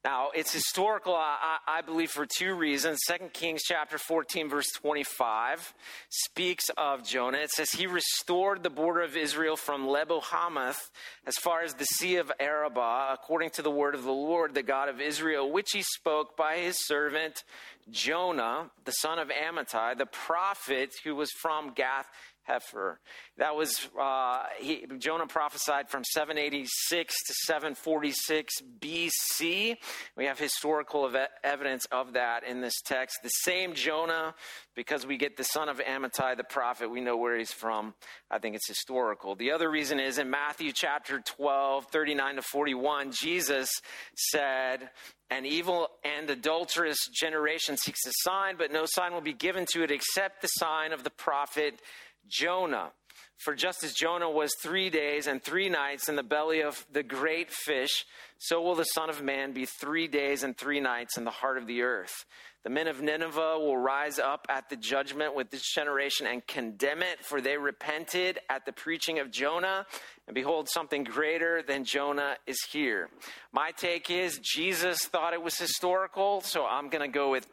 Now, 0.05 0.29
it's 0.35 0.53
historical, 0.53 1.15
I, 1.15 1.57
I, 1.65 1.81
believe, 1.81 2.11
for 2.11 2.27
two 2.27 2.53
reasons. 2.53 2.99
2 3.07 3.29
Kings 3.33 3.63
chapter 3.63 3.97
14, 3.97 4.47
verse 4.51 4.67
25 4.75 5.73
speaks 6.09 6.69
of 6.77 7.03
Jonah. 7.03 7.39
It 7.39 7.49
says, 7.49 7.71
He 7.71 7.87
restored 7.87 8.61
the 8.61 8.69
border 8.69 9.01
of 9.01 9.17
Israel 9.17 9.55
from 9.57 9.87
Lebo 9.87 10.19
Hamath 10.19 10.91
as 11.25 11.37
far 11.37 11.63
as 11.63 11.73
the 11.73 11.85
Sea 11.85 12.17
of 12.17 12.31
Arabah, 12.39 13.13
according 13.13 13.49
to 13.55 13.63
the 13.63 13.71
word 13.71 13.95
of 13.95 14.03
the 14.03 14.11
Lord, 14.11 14.53
the 14.53 14.61
God 14.61 14.89
of 14.89 15.01
Israel, 15.01 15.51
which 15.51 15.71
he 15.73 15.81
spoke 15.81 16.37
by 16.37 16.57
his 16.57 16.85
servant 16.85 17.43
Jonah, 17.89 18.69
the 18.83 18.91
son 18.91 19.17
of 19.17 19.29
Amittai, 19.29 19.97
the 19.97 20.05
prophet 20.05 20.91
who 21.03 21.15
was 21.15 21.31
from 21.31 21.73
Gath 21.73 22.05
Hepher. 22.49 22.97
That 23.37 23.55
was, 23.55 23.89
uh, 23.99 24.43
he, 24.59 24.85
Jonah 24.97 25.27
prophesied 25.27 25.89
from 25.89 26.03
786 26.03 27.13
to 27.27 27.33
746 27.45 28.53
BC. 28.79 29.75
We 30.15 30.25
have 30.25 30.39
historical 30.39 31.05
ev- 31.07 31.29
evidence 31.43 31.85
of 31.91 32.13
that 32.13 32.43
in 32.43 32.61
this 32.61 32.81
text. 32.85 33.17
The 33.23 33.29
same 33.29 33.73
Jonah, 33.73 34.35
because 34.75 35.05
we 35.05 35.17
get 35.17 35.37
the 35.37 35.43
son 35.43 35.69
of 35.69 35.79
Amittai, 35.79 36.37
the 36.37 36.43
prophet, 36.43 36.89
we 36.89 37.01
know 37.01 37.17
where 37.17 37.37
he's 37.37 37.51
from. 37.51 37.95
I 38.29 38.39
think 38.39 38.55
it's 38.55 38.67
historical. 38.67 39.35
The 39.35 39.51
other 39.51 39.69
reason 39.69 39.99
is 39.99 40.17
in 40.17 40.29
Matthew 40.29 40.71
chapter 40.73 41.19
12, 41.19 41.87
39 41.91 42.35
to 42.35 42.41
41, 42.41 43.11
Jesus 43.11 43.69
said, 44.15 44.89
an 45.31 45.45
evil 45.45 45.87
and 46.03 46.29
adulterous 46.29 47.07
generation 47.07 47.77
seeks 47.77 48.05
a 48.05 48.11
sign, 48.23 48.57
but 48.57 48.71
no 48.71 48.85
sign 48.85 49.11
will 49.11 49.21
be 49.21 49.33
given 49.33 49.65
to 49.73 49.83
it 49.83 49.89
except 49.89 50.41
the 50.41 50.47
sign 50.47 50.93
of 50.93 51.03
the 51.03 51.09
prophet 51.09 51.81
Jonah. 52.27 52.91
For 53.37 53.53
just 53.53 53.83
as 53.83 53.93
Jonah 53.93 54.29
was 54.29 54.53
three 54.61 54.89
days 54.89 55.27
and 55.27 55.43
three 55.43 55.69
nights 55.69 56.07
in 56.07 56.15
the 56.15 56.23
belly 56.23 56.61
of 56.61 56.85
the 56.91 57.03
great 57.03 57.51
fish, 57.51 58.05
so 58.37 58.61
will 58.61 58.75
the 58.75 58.85
Son 58.85 59.09
of 59.09 59.21
Man 59.21 59.51
be 59.51 59.65
three 59.65 60.07
days 60.07 60.43
and 60.43 60.57
three 60.57 60.79
nights 60.79 61.17
in 61.17 61.25
the 61.25 61.31
heart 61.31 61.57
of 61.57 61.67
the 61.67 61.81
earth. 61.81 62.25
The 62.63 62.71
men 62.71 62.87
of 62.87 62.99
Nineveh 62.99 63.59
will 63.59 63.77
rise 63.77 64.17
up 64.17 64.47
at 64.49 64.69
the 64.69 64.75
judgment 64.75 65.35
with 65.35 65.51
this 65.51 65.61
generation 65.75 66.25
and 66.25 66.45
condemn 66.47 67.03
it, 67.03 67.23
for 67.23 67.39
they 67.39 67.57
repented 67.57 68.39
at 68.49 68.65
the 68.65 68.71
preaching 68.71 69.19
of 69.19 69.29
Jonah. 69.29 69.85
And 70.25 70.33
behold, 70.33 70.67
something 70.67 71.03
greater 71.03 71.61
than 71.61 71.83
Jonah 71.83 72.37
is 72.47 72.57
here. 72.71 73.11
My 73.51 73.69
take 73.69 74.09
is 74.09 74.39
Jesus 74.41 74.97
thought 74.97 75.33
it 75.33 75.43
was 75.43 75.59
historical, 75.59 76.41
so 76.41 76.65
I'm 76.65 76.89
going 76.89 77.07
to 77.07 77.13
go 77.13 77.29
with 77.29 77.47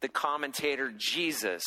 the 0.00 0.08
commentator 0.08 0.92
Jesus 0.96 1.62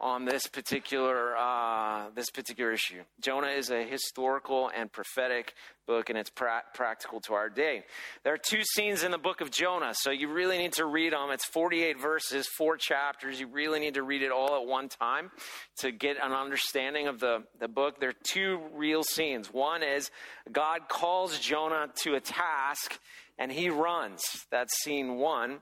on 0.00 0.24
this 0.24 0.46
particular 0.46 1.36
uh, 1.36 2.10
this 2.14 2.30
particular 2.30 2.72
issue. 2.72 3.02
Jonah 3.20 3.48
is 3.48 3.70
a 3.70 3.84
historical 3.84 4.70
and 4.74 4.92
prophetic 4.92 5.54
book, 5.86 6.10
and 6.10 6.18
it's 6.18 6.30
pra- 6.30 6.62
practical 6.74 7.20
to 7.20 7.34
our 7.34 7.48
day. 7.48 7.82
There 8.22 8.34
are 8.34 8.38
two 8.38 8.62
scenes 8.62 9.02
in 9.02 9.10
the 9.10 9.18
book 9.18 9.40
of 9.40 9.50
Jonah, 9.50 9.94
so 9.94 10.10
you 10.10 10.28
really 10.28 10.58
need 10.58 10.74
to 10.74 10.84
read 10.84 11.12
them. 11.12 11.30
It's 11.30 11.46
48 11.46 11.98
verses, 11.98 12.46
four 12.46 12.76
chapters. 12.76 13.40
You 13.40 13.48
really 13.48 13.80
need 13.80 13.94
to 13.94 14.02
read 14.02 14.22
it 14.22 14.30
all 14.30 14.54
at 14.60 14.66
one 14.66 14.88
time 14.88 15.30
to 15.78 15.90
get 15.90 16.16
an 16.22 16.32
understanding 16.32 17.08
of 17.08 17.18
the, 17.20 17.44
the 17.58 17.68
book. 17.68 18.00
There 18.00 18.10
are 18.10 18.22
two 18.22 18.60
real 18.74 19.02
scenes. 19.02 19.52
One 19.52 19.82
is 19.82 20.10
God 20.52 20.88
calls 20.88 21.38
Jonah 21.38 21.88
to 22.02 22.14
a 22.14 22.20
task, 22.20 22.98
and 23.38 23.50
he 23.50 23.70
runs. 23.70 24.22
That's 24.50 24.72
scene 24.82 25.16
one. 25.16 25.60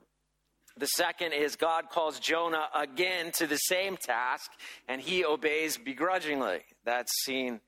The 0.78 0.86
second 0.86 1.32
is 1.32 1.56
God 1.56 1.88
calls 1.88 2.20
Jonah 2.20 2.66
again 2.74 3.32
to 3.36 3.46
the 3.46 3.56
same 3.56 3.96
task, 3.96 4.50
and 4.88 5.00
he 5.00 5.24
obeys 5.24 5.78
begrudgingly. 5.78 6.60
That's 6.84 7.10
scene 7.24 7.60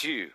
two. 0.00 0.28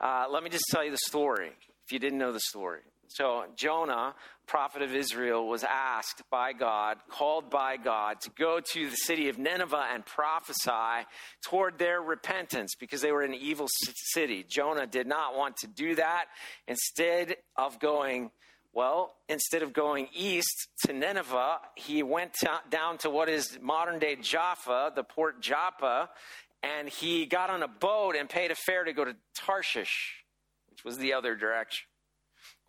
Uh, 0.00 0.26
let 0.28 0.42
me 0.42 0.50
just 0.50 0.64
tell 0.70 0.84
you 0.84 0.90
the 0.90 0.98
story, 1.06 1.50
if 1.84 1.92
you 1.92 1.98
didn't 1.98 2.18
know 2.18 2.32
the 2.32 2.40
story. 2.40 2.80
So, 3.12 3.44
Jonah, 3.56 4.14
prophet 4.46 4.82
of 4.82 4.94
Israel, 4.94 5.48
was 5.48 5.64
asked 5.64 6.22
by 6.30 6.52
God, 6.52 6.98
called 7.08 7.50
by 7.50 7.76
God, 7.76 8.20
to 8.22 8.30
go 8.30 8.60
to 8.72 8.88
the 8.88 8.96
city 8.96 9.28
of 9.28 9.36
Nineveh 9.36 9.88
and 9.92 10.06
prophesy 10.06 11.06
toward 11.44 11.76
their 11.78 12.00
repentance 12.00 12.74
because 12.78 13.00
they 13.02 13.10
were 13.10 13.22
an 13.22 13.34
evil 13.34 13.68
city. 14.14 14.44
Jonah 14.48 14.86
did 14.86 15.08
not 15.08 15.36
want 15.36 15.56
to 15.58 15.66
do 15.66 15.96
that. 15.96 16.26
Instead 16.68 17.36
of 17.56 17.80
going 17.80 18.30
well, 18.72 19.16
instead 19.28 19.62
of 19.62 19.72
going 19.72 20.08
east 20.14 20.68
to 20.86 20.92
Nineveh, 20.92 21.58
he 21.74 22.02
went 22.02 22.34
down 22.70 22.98
to 22.98 23.10
what 23.10 23.28
is 23.28 23.58
modern 23.60 23.98
day 23.98 24.16
Jaffa, 24.16 24.92
the 24.94 25.02
port 25.02 25.40
Joppa, 25.40 26.10
and 26.62 26.88
he 26.88 27.26
got 27.26 27.50
on 27.50 27.62
a 27.62 27.68
boat 27.68 28.14
and 28.16 28.28
paid 28.28 28.50
a 28.50 28.54
fare 28.54 28.84
to 28.84 28.92
go 28.92 29.04
to 29.04 29.16
Tarshish, 29.34 30.22
which 30.68 30.84
was 30.84 30.98
the 30.98 31.14
other 31.14 31.34
direction. 31.34 31.86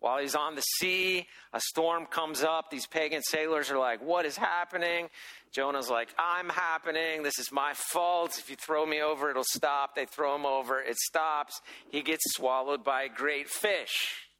While 0.00 0.18
he's 0.18 0.34
on 0.34 0.56
the 0.56 0.62
sea, 0.62 1.28
a 1.52 1.60
storm 1.60 2.06
comes 2.06 2.42
up. 2.42 2.70
These 2.70 2.88
pagan 2.88 3.22
sailors 3.22 3.70
are 3.70 3.78
like, 3.78 4.02
What 4.02 4.26
is 4.26 4.36
happening? 4.36 5.08
Jonah's 5.52 5.88
like, 5.88 6.08
I'm 6.18 6.48
happening. 6.48 7.22
This 7.22 7.38
is 7.38 7.52
my 7.52 7.74
fault. 7.74 8.38
If 8.38 8.50
you 8.50 8.56
throw 8.56 8.84
me 8.84 9.02
over, 9.02 9.30
it'll 9.30 9.44
stop. 9.44 9.94
They 9.94 10.06
throw 10.06 10.34
him 10.34 10.46
over, 10.46 10.80
it 10.80 10.96
stops. 10.96 11.60
He 11.90 12.02
gets 12.02 12.22
swallowed 12.34 12.82
by 12.82 13.04
a 13.04 13.08
great 13.08 13.48
fish. 13.48 14.31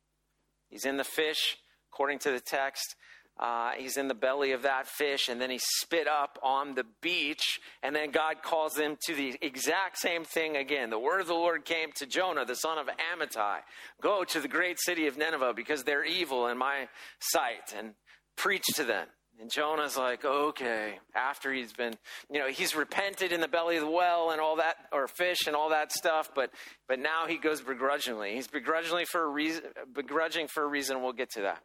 He's 0.72 0.86
in 0.86 0.96
the 0.96 1.04
fish, 1.04 1.58
according 1.92 2.20
to 2.20 2.30
the 2.30 2.40
text. 2.40 2.96
Uh, 3.38 3.72
he's 3.76 3.98
in 3.98 4.08
the 4.08 4.14
belly 4.14 4.52
of 4.52 4.62
that 4.62 4.86
fish, 4.86 5.28
and 5.28 5.38
then 5.38 5.50
he 5.50 5.60
spit 5.80 6.08
up 6.08 6.38
on 6.42 6.74
the 6.74 6.86
beach, 7.02 7.60
and 7.82 7.94
then 7.94 8.10
God 8.10 8.42
calls 8.42 8.78
him 8.78 8.96
to 9.06 9.14
the 9.14 9.36
exact 9.42 9.98
same 9.98 10.24
thing 10.24 10.56
again. 10.56 10.88
The 10.88 10.98
word 10.98 11.20
of 11.20 11.26
the 11.26 11.34
Lord 11.34 11.66
came 11.66 11.90
to 11.96 12.06
Jonah, 12.06 12.46
the 12.46 12.54
son 12.54 12.78
of 12.78 12.86
Amittai 12.86 13.58
Go 14.00 14.24
to 14.24 14.40
the 14.40 14.48
great 14.48 14.78
city 14.80 15.06
of 15.06 15.18
Nineveh, 15.18 15.52
because 15.54 15.84
they're 15.84 16.04
evil 16.04 16.46
in 16.46 16.56
my 16.56 16.88
sight, 17.20 17.74
and 17.76 17.92
preach 18.36 18.64
to 18.76 18.84
them. 18.84 19.08
And 19.42 19.50
Jonah's 19.50 19.96
like, 19.96 20.24
okay, 20.24 21.00
after 21.16 21.52
he's 21.52 21.72
been, 21.72 21.94
you 22.30 22.38
know, 22.38 22.46
he's 22.46 22.76
repented 22.76 23.32
in 23.32 23.40
the 23.40 23.48
belly 23.48 23.74
of 23.74 23.82
the 23.82 23.90
well 23.90 24.30
and 24.30 24.40
all 24.40 24.54
that, 24.58 24.76
or 24.92 25.08
fish 25.08 25.48
and 25.48 25.56
all 25.56 25.70
that 25.70 25.90
stuff, 25.90 26.30
but 26.32 26.52
but 26.86 27.00
now 27.00 27.26
he 27.26 27.38
goes 27.38 27.60
begrudgingly. 27.60 28.34
He's 28.36 28.46
begrudgingly 28.46 29.04
for 29.04 29.24
a 29.24 29.26
reason, 29.26 29.64
begrudging 29.92 30.46
for 30.46 30.62
a 30.62 30.66
reason. 30.68 31.02
We'll 31.02 31.12
get 31.12 31.28
to 31.32 31.40
that. 31.40 31.64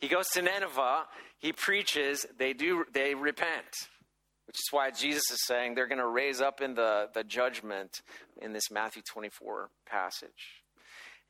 He 0.00 0.08
goes 0.08 0.26
to 0.28 0.40
Nineveh. 0.40 1.04
He 1.38 1.52
preaches. 1.52 2.24
They 2.38 2.54
do. 2.54 2.86
They 2.94 3.14
repent, 3.14 3.66
which 4.46 4.56
is 4.56 4.68
why 4.70 4.90
Jesus 4.90 5.30
is 5.30 5.44
saying 5.46 5.74
they're 5.74 5.86
going 5.86 5.98
to 5.98 6.08
raise 6.08 6.40
up 6.40 6.62
in 6.62 6.72
the 6.76 7.10
the 7.12 7.24
judgment 7.24 8.00
in 8.40 8.54
this 8.54 8.70
Matthew 8.70 9.02
twenty 9.02 9.28
four 9.28 9.68
passage. 9.86 10.61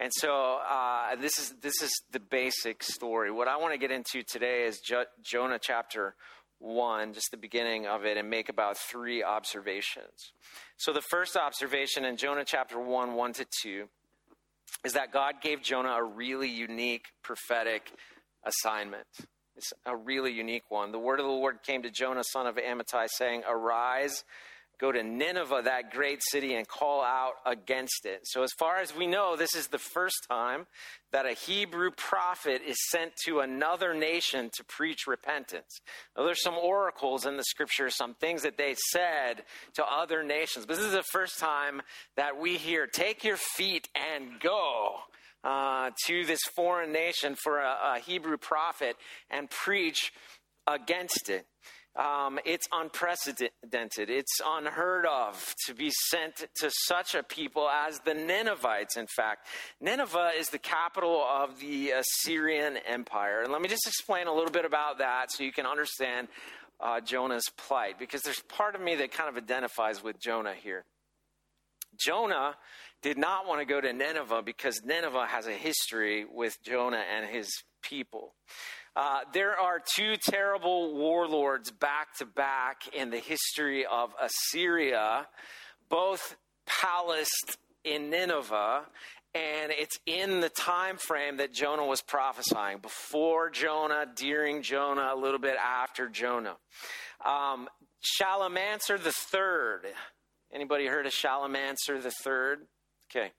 And 0.03 0.11
so 0.17 0.59
uh, 0.69 1.15
this 1.15 1.38
is 1.38 1.55
this 1.62 1.81
is 1.81 1.93
the 2.11 2.19
basic 2.19 2.83
story. 2.83 3.31
What 3.31 3.47
I 3.47 3.57
want 3.57 3.73
to 3.73 3.79
get 3.79 3.93
into 3.93 4.25
today 4.25 4.65
is 4.65 4.81
jo- 4.81 5.05
Jonah 5.23 5.61
chapter 5.62 6.17
one, 6.59 7.12
just 7.12 7.31
the 7.31 7.37
beginning 7.37 7.87
of 7.87 8.05
it, 8.05 8.17
and 8.17 8.29
make 8.29 8.49
about 8.49 8.77
three 8.77 9.23
observations. 9.23 10.33
So 10.77 10.93
the 10.93 11.03
first 11.03 11.37
observation 11.37 12.05
in 12.05 12.17
Jonah 12.17 12.45
chapter 12.45 12.81
one, 12.81 13.15
one 13.15 13.33
to 13.35 13.47
two, 13.62 13.91
is 14.85 14.95
that 14.95 15.12
God 15.12 15.35
gave 15.41 15.62
Jonah 15.62 15.93
a 15.93 16.03
really 16.03 16.49
unique 16.49 17.07
prophetic 17.23 17.93
assignment. 18.43 19.07
It's 19.55 19.73
a 19.87 19.95
really 19.95 20.33
unique 20.33 20.69
one. 20.69 20.91
The 20.91 20.99
word 20.99 21.21
of 21.21 21.27
the 21.27 21.31
Lord 21.31 21.62
came 21.62 21.85
to 21.85 21.91
Jonah, 21.91 22.25
son 22.25 22.49
of 22.49 22.57
Amittai, 22.57 23.07
saying, 23.09 23.45
"Arise." 23.49 24.25
Go 24.79 24.91
to 24.91 25.03
Nineveh, 25.03 25.63
that 25.65 25.93
great 25.93 26.21
city, 26.23 26.55
and 26.55 26.67
call 26.67 27.03
out 27.03 27.35
against 27.47 28.05
it. 28.05 28.23
So, 28.25 28.43
as 28.43 28.51
far 28.59 28.79
as 28.79 28.95
we 28.95 29.07
know, 29.07 29.37
this 29.37 29.55
is 29.55 29.69
the 29.69 29.79
first 29.79 30.27
time 30.29 30.67
that 31.13 31.27
a 31.27 31.35
Hebrew 31.35 31.91
prophet 31.91 32.63
is 32.67 32.77
sent 32.91 33.13
to 33.27 33.41
another 33.41 33.95
nation 33.95 34.51
to 34.57 34.65
preach 34.65 35.07
repentance. 35.07 35.81
Now, 36.17 36.25
there's 36.25 36.43
some 36.43 36.57
oracles 36.57 37.27
in 37.27 37.37
the 37.37 37.45
scripture, 37.45 37.91
some 37.91 38.15
things 38.15 38.43
that 38.43 38.57
they 38.57 38.75
said 38.91 39.45
to 39.75 39.85
other 39.85 40.23
nations, 40.25 40.67
but 40.67 40.77
this 40.77 40.87
is 40.87 40.93
the 40.93 41.05
first 41.13 41.39
time 41.39 41.83
that 42.17 42.41
we 42.41 42.57
hear, 42.57 42.87
Take 42.87 43.25
your 43.25 43.37
feet 43.37 43.89
and 43.95 44.41
go. 44.41 44.97
Uh, 45.45 45.91
to 46.07 46.25
this 46.25 46.39
foreign 46.55 46.93
nation 46.93 47.35
for 47.43 47.59
a, 47.59 47.97
a 47.97 47.99
Hebrew 47.99 48.37
prophet 48.37 48.95
and 49.29 49.51
preach 49.51 50.13
against 50.69 51.29
it. 51.29 51.47
Um, 51.95 52.39
it's 52.47 52.67
unprecedented. 52.73 54.09
It's 54.09 54.41
unheard 54.45 55.05
of 55.05 55.55
to 55.67 55.75
be 55.75 55.91
sent 56.09 56.47
to 56.57 56.71
such 56.87 57.15
a 57.15 57.23
people 57.23 57.69
as 57.69 57.99
the 58.01 58.15
Ninevites, 58.15 58.97
in 58.97 59.07
fact. 59.15 59.47
Nineveh 59.79 60.31
is 60.39 60.49
the 60.49 60.59
capital 60.59 61.23
of 61.23 61.61
the 61.61 61.91
Assyrian 61.91 62.79
Empire. 62.87 63.43
And 63.43 63.53
let 63.53 63.61
me 63.61 63.69
just 63.69 63.87
explain 63.87 64.27
a 64.27 64.33
little 64.33 64.51
bit 64.51 64.65
about 64.65 64.99
that 64.99 65.31
so 65.31 65.45
you 65.45 65.53
can 65.53 65.67
understand 65.67 66.29
uh, 66.81 67.01
Jonah's 67.01 67.51
plight, 67.59 67.99
because 67.99 68.23
there's 68.23 68.43
part 68.49 68.75
of 68.75 68.81
me 68.81 68.97
that 68.97 69.13
kind 69.13 69.29
of 69.29 69.37
identifies 69.37 70.03
with 70.03 70.19
Jonah 70.19 70.55
here. 70.55 70.85
Jonah 72.01 72.57
did 73.03 73.19
not 73.19 73.47
want 73.47 73.61
to 73.61 73.67
go 73.67 73.81
to 73.81 73.93
Nineveh 73.93 74.43
because 74.43 74.81
Nineveh 74.83 75.27
has 75.27 75.47
a 75.47 75.53
history 75.53 76.25
with 76.25 76.57
Jonah 76.65 77.05
and 77.15 77.27
his 77.27 77.51
people. 77.83 78.35
Uh, 78.95 79.21
there 79.33 79.59
are 79.59 79.81
two 79.95 80.17
terrible 80.17 80.95
warlords 80.95 81.71
back 81.71 82.15
to 82.19 82.27
back 82.27 82.83
in 82.93 83.11
the 83.11 83.19
history 83.19 83.87
of 83.87 84.15
Assyria, 84.21 85.27
both 85.89 86.37
palaced 86.67 87.57
in 87.85 88.11
Nineveh, 88.11 88.83
and 89.35 89.73
it's 89.73 89.99
in 90.05 90.41
the 90.41 90.51
time 90.51 90.99
frame 90.99 91.39
that 91.39 91.55
Jonah 91.55 91.87
was 91.87 92.03
prophesying 92.03 92.79
before 92.79 93.49
Jonah, 93.49 94.07
during 94.15 94.61
Jonah, 94.61 95.13
a 95.15 95.17
little 95.17 95.39
bit 95.39 95.57
after 95.57 96.09
Jonah. 96.11 96.57
Um, 97.25 97.69
Shalmaneser 98.01 98.99
the 98.99 99.13
third. 99.13 99.87
Anybody 100.53 100.87
heard 100.87 101.07
of 101.07 101.13
Shalmaneser 101.13 101.99
the 102.03 102.13
third? 102.23 102.67
Okay. 103.14 103.31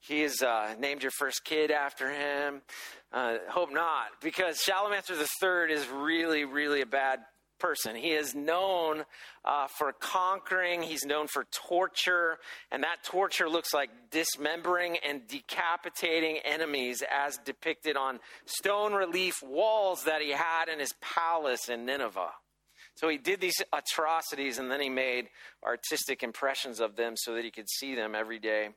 He's 0.00 0.42
uh, 0.42 0.74
named 0.78 1.02
your 1.02 1.10
first 1.10 1.44
kid 1.44 1.70
after 1.70 2.10
him. 2.10 2.60
Uh, 3.12 3.36
hope 3.48 3.72
not, 3.72 4.08
because 4.20 4.60
Shalmaneser 4.60 5.14
III 5.14 5.72
is 5.72 5.88
really, 5.88 6.44
really 6.44 6.82
a 6.82 6.86
bad 6.86 7.20
person. 7.58 7.94
He 7.94 8.10
is 8.10 8.34
known 8.34 9.04
uh, 9.44 9.68
for 9.68 9.92
conquering, 9.92 10.82
he's 10.82 11.04
known 11.04 11.28
for 11.28 11.46
torture, 11.52 12.38
and 12.70 12.82
that 12.82 13.04
torture 13.04 13.48
looks 13.48 13.72
like 13.72 13.88
dismembering 14.10 14.98
and 15.08 15.26
decapitating 15.28 16.38
enemies 16.44 17.02
as 17.10 17.38
depicted 17.38 17.96
on 17.96 18.18
stone 18.44 18.92
relief 18.92 19.42
walls 19.42 20.04
that 20.04 20.20
he 20.20 20.30
had 20.30 20.68
in 20.70 20.80
his 20.80 20.92
palace 21.00 21.68
in 21.68 21.86
Nineveh. 21.86 22.32
So 22.96 23.08
he 23.08 23.16
did 23.16 23.40
these 23.40 23.62
atrocities 23.72 24.58
and 24.58 24.70
then 24.70 24.80
he 24.80 24.90
made 24.90 25.28
artistic 25.64 26.22
impressions 26.22 26.80
of 26.80 26.96
them 26.96 27.14
so 27.16 27.34
that 27.34 27.44
he 27.44 27.50
could 27.50 27.70
see 27.70 27.94
them 27.94 28.14
every 28.14 28.38
day 28.38 28.70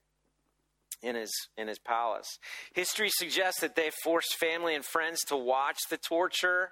in 1.01 1.15
his 1.15 1.31
in 1.57 1.67
his 1.67 1.79
palace. 1.79 2.39
History 2.73 3.09
suggests 3.09 3.61
that 3.61 3.75
they 3.75 3.91
forced 4.03 4.35
family 4.35 4.75
and 4.75 4.85
friends 4.85 5.21
to 5.25 5.35
watch 5.35 5.79
the 5.89 5.97
torture. 5.97 6.69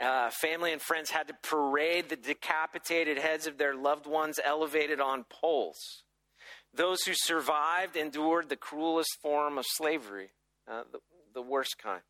Uh, 0.00 0.30
family 0.30 0.72
and 0.72 0.82
friends 0.82 1.10
had 1.10 1.28
to 1.28 1.34
parade 1.42 2.08
the 2.08 2.16
decapitated 2.16 3.18
heads 3.18 3.46
of 3.46 3.58
their 3.58 3.76
loved 3.76 4.06
ones 4.06 4.40
elevated 4.44 5.00
on 5.00 5.24
poles. 5.30 6.02
Those 6.74 7.02
who 7.02 7.12
survived 7.14 7.96
endured 7.96 8.48
the 8.48 8.56
cruelest 8.56 9.10
form 9.22 9.58
of 9.58 9.64
slavery, 9.66 10.30
uh, 10.68 10.82
the, 10.90 10.98
the 11.32 11.42
worst 11.42 11.76
kind. 11.80 12.02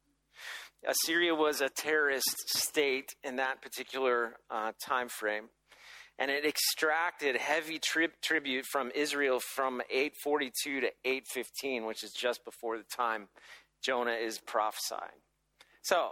Assyria 0.87 1.35
was 1.35 1.61
a 1.61 1.69
terrorist 1.69 2.49
state 2.49 3.15
in 3.23 3.37
that 3.37 3.63
particular 3.63 4.37
uh, 4.51 4.73
time 4.83 5.09
frame. 5.09 5.49
And 6.19 6.31
it 6.31 6.47
extracted 6.47 7.37
heavy 7.37 7.79
tri- 7.79 8.09
tribute 8.23 8.67
from 8.67 8.93
Israel 8.95 9.41
from 9.41 9.81
842 9.91 10.81
to 10.83 10.87
815, 11.05 11.87
which 11.87 12.05
is 12.05 12.13
just 12.13 12.45
before 12.45 12.79
the 12.79 12.85
time 12.85 13.29
Jonah 13.83 14.13
is 14.13 14.39
prophesying. 14.39 15.23
So, 15.83 16.11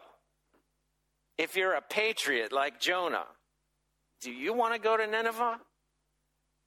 if 1.38 1.56
you're 1.56 1.74
a 1.74 1.82
patriot 1.82 2.52
like 2.52 2.80
Jonah, 2.80 3.26
do 4.20 4.32
you 4.32 4.52
want 4.52 4.74
to 4.74 4.80
go 4.80 4.96
to 4.96 5.06
Nineveh? 5.06 5.60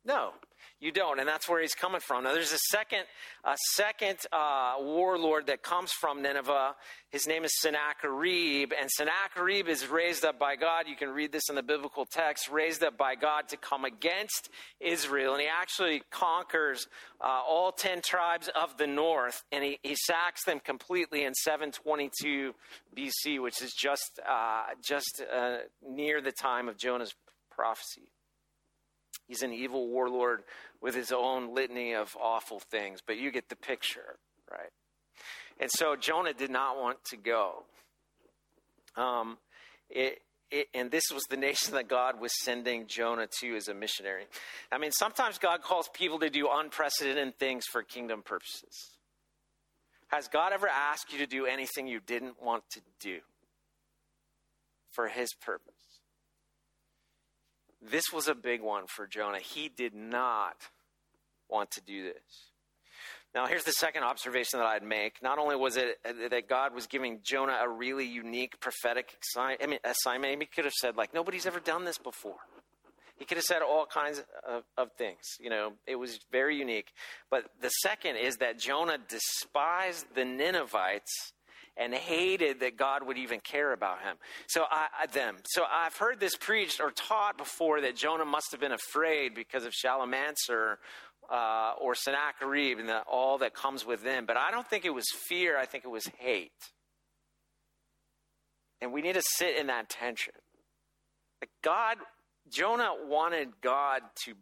No 0.05 0.31
you 0.79 0.91
don't, 0.91 1.19
and 1.19 1.27
that's 1.27 1.47
where 1.47 1.61
he's 1.61 1.73
coming 1.73 2.01
from. 2.01 2.25
Now, 2.25 2.33
there's 2.33 2.51
a 2.51 2.59
second, 2.69 3.03
a 3.45 3.55
second 3.75 4.17
uh, 4.33 4.75
warlord 4.79 5.47
that 5.47 5.63
comes 5.63 5.91
from 6.01 6.21
Nineveh. 6.21 6.75
His 7.09 7.25
name 7.27 7.45
is 7.45 7.51
Sennacherib, 7.61 8.73
and 8.77 8.89
Sennacherib 8.91 9.69
is 9.69 9.87
raised 9.87 10.25
up 10.25 10.37
by 10.37 10.57
God. 10.57 10.87
You 10.87 10.97
can 10.97 11.09
read 11.09 11.31
this 11.31 11.43
in 11.49 11.55
the 11.55 11.63
biblical 11.63 12.05
text. 12.05 12.49
Raised 12.49 12.83
up 12.83 12.97
by 12.97 13.15
God 13.15 13.47
to 13.49 13.57
come 13.57 13.85
against 13.85 14.49
Israel, 14.81 15.33
and 15.33 15.41
he 15.41 15.47
actually 15.47 16.03
conquers 16.11 16.87
uh, 17.21 17.41
all 17.47 17.71
ten 17.71 18.01
tribes 18.01 18.49
of 18.53 18.77
the 18.77 18.87
north, 18.87 19.43
and 19.53 19.63
he, 19.63 19.79
he 19.81 19.95
sacks 19.95 20.43
them 20.43 20.59
completely 20.59 21.23
in 21.23 21.33
722 21.33 22.53
BC, 22.97 23.41
which 23.41 23.61
is 23.61 23.73
just 23.73 24.19
uh, 24.29 24.63
just 24.85 25.23
uh, 25.33 25.59
near 25.87 26.21
the 26.21 26.33
time 26.33 26.67
of 26.67 26.77
Jonah's 26.77 27.15
prophecy. 27.49 28.09
He's 29.27 29.41
an 29.41 29.53
evil 29.53 29.87
warlord 29.87 30.43
with 30.81 30.95
his 30.95 31.11
own 31.11 31.53
litany 31.55 31.93
of 31.93 32.15
awful 32.21 32.59
things, 32.59 32.99
but 33.05 33.17
you 33.17 33.31
get 33.31 33.49
the 33.49 33.55
picture, 33.55 34.17
right? 34.51 34.71
And 35.59 35.71
so 35.71 35.95
Jonah 35.95 36.33
did 36.33 36.51
not 36.51 36.77
want 36.77 37.03
to 37.05 37.17
go. 37.17 37.63
Um, 38.95 39.37
it, 39.89 40.19
it, 40.51 40.67
and 40.73 40.91
this 40.91 41.03
was 41.13 41.23
the 41.29 41.37
nation 41.37 41.73
that 41.73 41.87
God 41.87 42.19
was 42.19 42.31
sending 42.43 42.87
Jonah 42.87 43.27
to 43.39 43.55
as 43.55 43.67
a 43.67 43.73
missionary. 43.73 44.25
I 44.71 44.77
mean, 44.77 44.91
sometimes 44.91 45.37
God 45.37 45.61
calls 45.61 45.89
people 45.93 46.19
to 46.19 46.29
do 46.29 46.47
unprecedented 46.51 47.39
things 47.39 47.65
for 47.71 47.83
kingdom 47.83 48.21
purposes. 48.23 48.95
Has 50.09 50.27
God 50.27 50.53
ever 50.53 50.67
asked 50.67 51.11
you 51.11 51.19
to 51.19 51.25
do 51.25 51.45
anything 51.45 51.87
you 51.87 51.99
didn't 51.99 52.41
want 52.41 52.63
to 52.71 52.81
do 52.99 53.19
for 54.91 55.07
his 55.07 55.33
purpose? 55.33 55.74
This 57.89 58.11
was 58.11 58.27
a 58.27 58.35
big 58.35 58.61
one 58.61 58.85
for 58.87 59.05
Jonah. 59.07 59.39
He 59.39 59.69
did 59.69 59.93
not 59.93 60.55
want 61.49 61.71
to 61.71 61.81
do 61.81 62.03
this. 62.03 62.51
Now, 63.35 63.47
here's 63.47 63.65
the 63.65 63.73
second 63.73 64.03
observation 64.03 64.59
that 64.59 64.65
I'd 64.65 64.81
make. 64.81 65.21
Not 65.21 65.39
only 65.39 65.57
was 65.57 65.75
it 65.75 65.99
uh, 66.05 66.29
that 66.29 66.47
God 66.47 66.73
was 66.73 66.87
giving 66.87 67.19
Jonah 67.21 67.57
a 67.61 67.67
really 67.67 68.05
unique 68.05 68.59
prophetic 68.61 69.17
I 69.37 69.57
mean, 69.67 69.79
assignment, 69.83 70.41
he 70.41 70.47
could 70.47 70.63
have 70.63 70.73
said, 70.73 70.95
like, 70.95 71.13
nobody's 71.13 71.45
ever 71.45 71.59
done 71.59 71.83
this 71.83 71.97
before. 71.97 72.37
He 73.17 73.25
could 73.25 73.37
have 73.37 73.45
said 73.45 73.61
all 73.61 73.85
kinds 73.85 74.23
of, 74.47 74.63
of, 74.77 74.91
things. 74.93 75.19
You 75.39 75.49
know, 75.49 75.73
it 75.85 75.95
was 75.97 76.19
very 76.31 76.57
unique. 76.57 76.91
But 77.29 77.45
the 77.61 77.69
second 77.69 78.15
is 78.17 78.37
that 78.37 78.57
Jonah 78.57 78.97
despised 78.97 80.05
the 80.15 80.25
Ninevites 80.25 81.33
and 81.77 81.93
hated 81.93 82.61
that 82.61 82.77
God 82.77 83.05
would 83.05 83.17
even 83.17 83.39
care 83.39 83.73
about 83.73 84.01
him. 84.01 84.15
So 84.47 84.63
I, 84.69 85.07
them. 85.11 85.37
So 85.45 85.63
I've 85.69 85.95
heard 85.95 86.19
this 86.19 86.35
preached 86.35 86.79
or 86.79 86.91
taught 86.91 87.37
before 87.37 87.81
that 87.81 87.95
Jonah 87.95 88.25
must 88.25 88.51
have 88.51 88.59
been 88.59 88.71
afraid 88.71 89.35
because 89.35 89.65
of 89.65 89.73
Shalmaneser 89.73 90.79
uh, 91.29 91.73
or 91.79 91.95
Sennacherib 91.95 92.79
and 92.79 92.87
the, 92.87 93.01
all 93.01 93.39
that 93.39 93.53
comes 93.53 93.85
with 93.85 94.03
them. 94.03 94.25
But 94.25 94.37
I 94.37 94.51
don't 94.51 94.67
think 94.67 94.85
it 94.85 94.93
was 94.93 95.05
fear. 95.27 95.57
I 95.57 95.65
think 95.65 95.83
it 95.83 95.89
was 95.89 96.07
hate. 96.19 96.51
And 98.81 98.93
we 98.93 99.01
need 99.01 99.15
to 99.15 99.23
sit 99.23 99.57
in 99.57 99.67
that 99.67 99.89
tension. 99.89 100.33
Like 101.41 101.49
God, 101.63 101.97
Jonah 102.51 102.91
wanted 103.07 103.49
God 103.61 104.01
to 104.25 104.33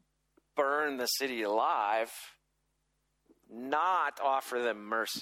burn 0.56 0.98
the 0.98 1.06
city 1.06 1.42
alive, 1.44 2.12
not 3.52 4.20
offer 4.24 4.60
them 4.60 4.86
mercy. 4.86 5.22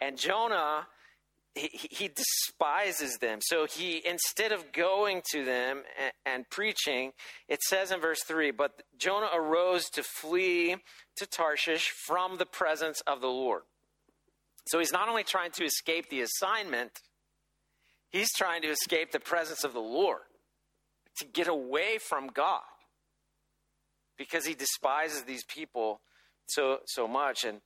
And 0.00 0.16
Jonah, 0.16 0.86
he, 1.54 1.88
he 1.90 2.08
despises 2.08 3.18
them. 3.18 3.40
So 3.42 3.66
he, 3.66 4.02
instead 4.06 4.52
of 4.52 4.72
going 4.72 5.22
to 5.32 5.44
them 5.44 5.82
and, 6.00 6.12
and 6.24 6.50
preaching, 6.50 7.12
it 7.48 7.62
says 7.62 7.90
in 7.90 8.00
verse 8.00 8.22
3 8.26 8.50
But 8.52 8.82
Jonah 8.96 9.30
arose 9.34 9.88
to 9.90 10.02
flee 10.02 10.76
to 11.16 11.26
Tarshish 11.26 11.90
from 12.06 12.38
the 12.38 12.46
presence 12.46 13.00
of 13.06 13.20
the 13.20 13.28
Lord. 13.28 13.62
So 14.66 14.78
he's 14.78 14.92
not 14.92 15.08
only 15.08 15.24
trying 15.24 15.50
to 15.52 15.64
escape 15.64 16.10
the 16.10 16.20
assignment, 16.20 16.92
he's 18.10 18.32
trying 18.36 18.62
to 18.62 18.68
escape 18.68 19.12
the 19.12 19.20
presence 19.20 19.64
of 19.64 19.72
the 19.72 19.80
Lord, 19.80 20.20
to 21.18 21.24
get 21.26 21.48
away 21.48 21.98
from 21.98 22.28
God 22.28 22.60
because 24.18 24.44
he 24.44 24.54
despises 24.54 25.22
these 25.22 25.44
people 25.44 26.00
so 26.48 26.78
so 26.86 27.06
much 27.06 27.44
and 27.44 27.60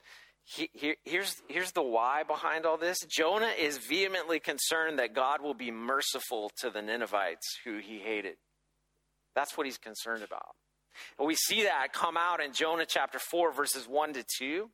he, 0.44 0.70
he, 0.72 0.94
here's, 1.04 1.36
here's 1.48 1.72
the 1.72 1.82
why 1.82 2.24
behind 2.24 2.66
all 2.66 2.76
this. 2.76 2.98
Jonah 3.08 3.52
is 3.58 3.78
vehemently 3.78 4.40
concerned 4.40 4.98
that 4.98 5.14
God 5.14 5.40
will 5.40 5.54
be 5.54 5.70
merciful 5.70 6.50
to 6.58 6.70
the 6.70 6.82
Ninevites 6.82 7.58
who 7.64 7.78
he 7.78 7.98
hated. 8.00 8.36
That's 9.34 9.56
what 9.56 9.66
he's 9.66 9.78
concerned 9.78 10.22
about. 10.22 10.54
And 11.18 11.26
we 11.26 11.36
see 11.36 11.62
that 11.62 11.92
come 11.92 12.16
out 12.16 12.42
in 12.42 12.52
Jonah 12.52 12.86
chapter 12.86 13.18
4, 13.18 13.52
verses 13.52 13.88
1 13.88 14.14
to 14.14 14.24
2. 14.38 14.70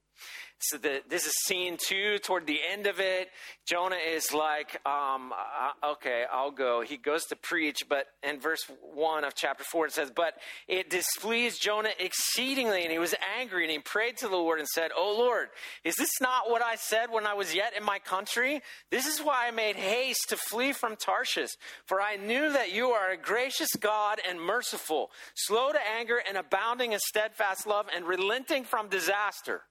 So 0.60 0.76
the, 0.76 1.02
this 1.08 1.24
is 1.24 1.32
scene 1.46 1.76
two. 1.80 2.18
Toward 2.18 2.48
the 2.48 2.58
end 2.68 2.88
of 2.88 2.98
it, 2.98 3.28
Jonah 3.64 3.94
is 3.94 4.34
like, 4.34 4.84
um, 4.84 5.32
uh, 5.32 5.92
"Okay, 5.92 6.24
I'll 6.32 6.50
go." 6.50 6.80
He 6.80 6.96
goes 6.96 7.26
to 7.26 7.36
preach, 7.36 7.84
but 7.88 8.06
in 8.24 8.40
verse 8.40 8.64
one 8.92 9.22
of 9.22 9.36
chapter 9.36 9.62
four, 9.62 9.86
it 9.86 9.92
says, 9.92 10.10
"But 10.10 10.34
it 10.66 10.90
displeased 10.90 11.62
Jonah 11.62 11.92
exceedingly, 12.00 12.82
and 12.82 12.90
he 12.90 12.98
was 12.98 13.14
angry, 13.38 13.62
and 13.62 13.70
he 13.70 13.78
prayed 13.78 14.16
to 14.16 14.26
the 14.26 14.36
Lord 14.36 14.58
and 14.58 14.66
said, 14.66 14.90
"O 14.96 15.14
Lord, 15.16 15.50
is 15.84 15.94
this 15.94 16.20
not 16.20 16.50
what 16.50 16.60
I 16.60 16.74
said 16.74 17.10
when 17.10 17.24
I 17.24 17.34
was 17.34 17.54
yet 17.54 17.76
in 17.76 17.84
my 17.84 18.00
country? 18.00 18.60
This 18.90 19.06
is 19.06 19.20
why 19.22 19.46
I 19.46 19.52
made 19.52 19.76
haste 19.76 20.28
to 20.30 20.36
flee 20.36 20.72
from 20.72 20.96
Tarshish, 20.96 21.56
for 21.86 22.00
I 22.00 22.16
knew 22.16 22.50
that 22.50 22.72
you 22.72 22.90
are 22.90 23.10
a 23.12 23.16
gracious 23.16 23.70
God 23.78 24.20
and 24.28 24.40
merciful, 24.40 25.12
slow 25.36 25.70
to 25.70 25.88
anger, 25.88 26.20
and 26.26 26.36
abounding 26.36 26.94
in 26.94 26.98
steadfast 26.98 27.64
love, 27.64 27.86
and 27.94 28.08
relenting 28.08 28.64
from 28.64 28.88
disaster." 28.88 29.67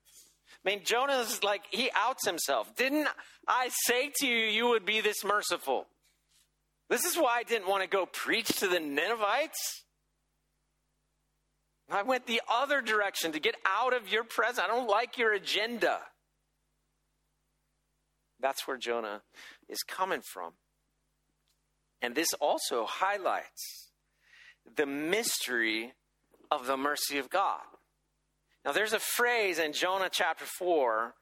I 0.67 0.69
mean, 0.69 0.83
Jonah's 0.83 1.45
like, 1.45 1.61
he 1.71 1.89
outs 1.95 2.27
himself. 2.27 2.75
Didn't 2.75 3.07
I 3.47 3.69
say 3.85 4.11
to 4.19 4.27
you, 4.27 4.47
you 4.47 4.67
would 4.67 4.85
be 4.85 4.99
this 4.99 5.23
merciful? 5.23 5.87
This 6.89 7.05
is 7.05 7.15
why 7.15 7.37
I 7.37 7.43
didn't 7.43 7.69
want 7.69 7.83
to 7.83 7.89
go 7.89 8.05
preach 8.05 8.47
to 8.59 8.67
the 8.67 8.81
Ninevites. 8.81 9.85
I 11.89 12.03
went 12.03 12.27
the 12.27 12.41
other 12.51 12.81
direction 12.81 13.31
to 13.31 13.39
get 13.39 13.55
out 13.65 13.93
of 13.93 14.11
your 14.11 14.25
presence. 14.25 14.59
I 14.59 14.67
don't 14.67 14.89
like 14.89 15.17
your 15.17 15.31
agenda. 15.31 15.99
That's 18.41 18.67
where 18.67 18.75
Jonah 18.75 19.21
is 19.69 19.79
coming 19.87 20.21
from. 20.33 20.51
And 22.01 22.13
this 22.13 22.33
also 22.41 22.85
highlights 22.85 23.91
the 24.75 24.85
mystery 24.85 25.93
of 26.51 26.67
the 26.67 26.75
mercy 26.75 27.19
of 27.19 27.29
God. 27.29 27.61
Now, 28.67 28.73
there's 28.73 28.91
a 28.91 28.99
phrase 28.99 29.59
in 29.59 29.71
Jonah 29.71 30.09
chapter 30.11 30.43
4 30.43 31.13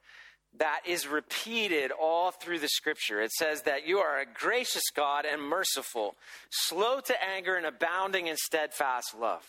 that 0.58 0.80
is 0.84 1.06
repeated 1.06 1.92
all 1.92 2.32
through 2.32 2.58
the 2.58 2.66
scripture. 2.66 3.20
It 3.20 3.30
says 3.30 3.62
that 3.62 3.86
you 3.86 3.98
are 3.98 4.18
a 4.18 4.26
gracious 4.26 4.82
God 4.92 5.24
and 5.24 5.40
merciful, 5.40 6.16
slow 6.50 6.98
to 6.98 7.14
anger 7.22 7.54
and 7.54 7.64
abounding 7.64 8.26
in 8.26 8.36
steadfast 8.36 9.14
love. 9.16 9.46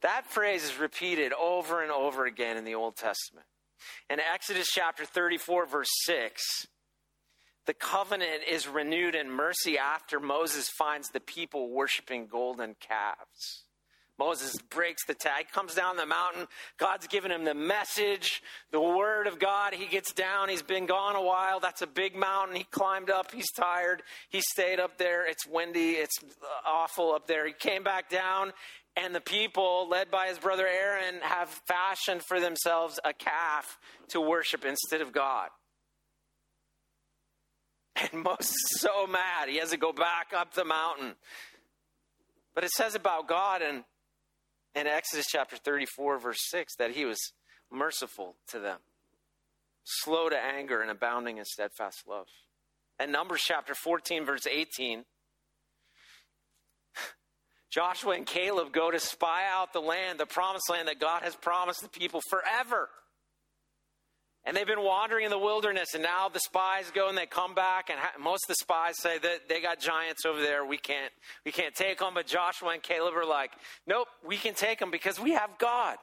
That 0.00 0.26
phrase 0.26 0.64
is 0.64 0.76
repeated 0.76 1.32
over 1.32 1.80
and 1.80 1.92
over 1.92 2.26
again 2.26 2.56
in 2.56 2.64
the 2.64 2.74
Old 2.74 2.96
Testament. 2.96 3.46
In 4.10 4.18
Exodus 4.18 4.66
chapter 4.68 5.04
34, 5.04 5.66
verse 5.66 5.90
6, 6.06 6.42
the 7.66 7.74
covenant 7.74 8.42
is 8.50 8.66
renewed 8.66 9.14
in 9.14 9.30
mercy 9.30 9.78
after 9.78 10.18
Moses 10.18 10.68
finds 10.76 11.10
the 11.10 11.20
people 11.20 11.70
worshiping 11.70 12.26
golden 12.26 12.74
calves. 12.80 13.64
Moses 14.18 14.54
breaks 14.70 15.04
the 15.06 15.14
tag, 15.14 15.46
comes 15.52 15.74
down 15.74 15.96
the 15.96 16.06
mountain. 16.06 16.46
God's 16.78 17.08
given 17.08 17.32
him 17.32 17.44
the 17.44 17.54
message, 17.54 18.42
the 18.70 18.80
word 18.80 19.26
of 19.26 19.40
God. 19.40 19.74
He 19.74 19.86
gets 19.86 20.12
down. 20.12 20.48
He's 20.48 20.62
been 20.62 20.86
gone 20.86 21.16
a 21.16 21.22
while. 21.22 21.58
That's 21.58 21.82
a 21.82 21.86
big 21.86 22.14
mountain. 22.14 22.54
He 22.54 22.64
climbed 22.64 23.10
up. 23.10 23.32
He's 23.32 23.50
tired. 23.50 24.02
He 24.28 24.40
stayed 24.40 24.78
up 24.78 24.98
there. 24.98 25.26
It's 25.26 25.46
windy. 25.46 25.92
It's 25.92 26.16
uh, 26.22 26.46
awful 26.68 27.12
up 27.12 27.26
there. 27.26 27.44
He 27.44 27.52
came 27.52 27.82
back 27.82 28.08
down, 28.08 28.52
and 28.96 29.12
the 29.12 29.20
people, 29.20 29.88
led 29.88 30.12
by 30.12 30.28
his 30.28 30.38
brother 30.38 30.66
Aaron, 30.66 31.16
have 31.22 31.48
fashioned 31.66 32.22
for 32.22 32.38
themselves 32.38 33.00
a 33.04 33.12
calf 33.12 33.78
to 34.10 34.20
worship 34.20 34.64
instead 34.64 35.00
of 35.00 35.12
God. 35.12 35.48
And 37.96 38.22
Moses 38.22 38.50
is 38.50 38.80
so 38.80 39.06
mad. 39.08 39.48
He 39.48 39.58
has 39.58 39.70
to 39.70 39.76
go 39.76 39.92
back 39.92 40.32
up 40.36 40.54
the 40.54 40.64
mountain. 40.64 41.14
But 42.54 42.62
it 42.62 42.70
says 42.70 42.94
about 42.94 43.26
God 43.26 43.62
and 43.62 43.82
in 44.74 44.86
Exodus 44.86 45.26
chapter 45.28 45.56
34, 45.56 46.18
verse 46.18 46.40
6, 46.50 46.76
that 46.76 46.92
he 46.92 47.04
was 47.04 47.18
merciful 47.70 48.36
to 48.48 48.58
them. 48.58 48.78
slow 49.84 50.30
to 50.30 50.36
anger, 50.36 50.80
and 50.80 50.90
abounding 50.90 51.36
in 51.36 51.44
steadfast 51.44 52.04
love. 52.08 52.26
And 52.98 53.12
Numbers 53.12 53.42
chapter 53.44 53.74
14, 53.74 54.24
verse 54.24 54.46
18. 54.46 55.04
Joshua 57.70 58.14
and 58.14 58.24
Caleb 58.24 58.72
go 58.72 58.90
to 58.90 58.98
spy 58.98 59.42
out 59.52 59.74
the 59.74 59.80
land, 59.80 60.18
the 60.18 60.26
promised 60.26 60.70
land 60.70 60.88
that 60.88 61.00
God 61.00 61.22
has 61.22 61.34
promised 61.34 61.82
the 61.82 61.88
people 61.88 62.22
forever. 62.30 62.88
And 64.46 64.54
they've 64.54 64.66
been 64.66 64.82
wandering 64.82 65.24
in 65.24 65.30
the 65.30 65.38
wilderness, 65.38 65.94
and 65.94 66.02
now 66.02 66.28
the 66.28 66.40
spies 66.40 66.90
go 66.94 67.08
and 67.08 67.16
they 67.16 67.24
come 67.24 67.54
back, 67.54 67.88
and 67.88 67.98
most 68.22 68.44
of 68.44 68.48
the 68.48 68.56
spies 68.56 69.00
say 69.00 69.16
that 69.16 69.48
they 69.48 69.62
got 69.62 69.80
giants 69.80 70.26
over 70.26 70.40
there. 70.40 70.66
We 70.66 70.76
can't, 70.76 71.10
we 71.46 71.52
can't 71.52 71.74
take 71.74 71.98
them. 71.98 72.12
But 72.12 72.26
Joshua 72.26 72.70
and 72.70 72.82
Caleb 72.82 73.14
are 73.14 73.24
like, 73.24 73.52
nope, 73.86 74.08
we 74.22 74.36
can 74.36 74.52
take 74.52 74.80
them 74.80 74.90
because 74.90 75.18
we 75.18 75.32
have 75.32 75.56
God. 75.58 75.96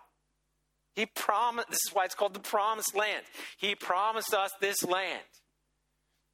He 0.95 1.05
promised. 1.05 1.69
This 1.69 1.81
is 1.87 1.93
why 1.93 2.05
it's 2.05 2.15
called 2.15 2.33
the 2.33 2.39
Promised 2.39 2.95
Land. 2.95 3.23
He 3.57 3.75
promised 3.75 4.33
us 4.33 4.51
this 4.59 4.83
land, 4.83 5.21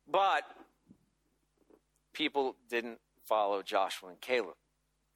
but 0.09 0.43
people 2.13 2.55
didn't 2.69 2.99
follow 3.27 3.61
Joshua 3.61 4.09
and 4.09 4.21
Caleb. 4.21 4.55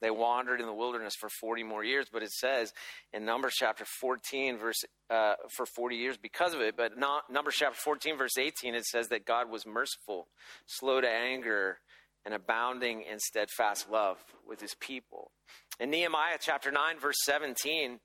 They 0.02 0.10
wandered 0.10 0.60
in 0.60 0.66
the 0.66 0.74
wilderness 0.74 1.14
for 1.14 1.28
40 1.28 1.62
more 1.62 1.84
years, 1.84 2.06
but 2.12 2.24
it 2.24 2.32
says 2.32 2.72
in 3.12 3.24
Numbers 3.24 3.54
chapter 3.56 3.84
14, 4.00 4.58
verse 4.58 4.82
uh, 5.08 5.34
for 5.48 5.64
40 5.64 5.94
years 5.94 6.18
because 6.18 6.54
of 6.54 6.60
it. 6.60 6.76
But 6.76 6.98
not, 6.98 7.30
Numbers 7.30 7.54
chapter 7.56 7.78
14, 7.78 8.18
verse 8.18 8.36
18, 8.36 8.74
it 8.74 8.84
says 8.84 9.08
that 9.08 9.24
God 9.24 9.48
was 9.48 9.64
merciful, 9.64 10.26
slow 10.66 11.00
to 11.00 11.08
anger, 11.08 11.78
and 12.24 12.34
abounding 12.34 13.02
in 13.02 13.20
steadfast 13.20 13.90
love 13.90 14.18
with 14.46 14.60
his 14.60 14.74
people. 14.80 15.30
In 15.78 15.90
Nehemiah 15.90 16.38
chapter 16.40 16.72
9, 16.72 16.98
verse 16.98 17.16
17, 17.24 18.00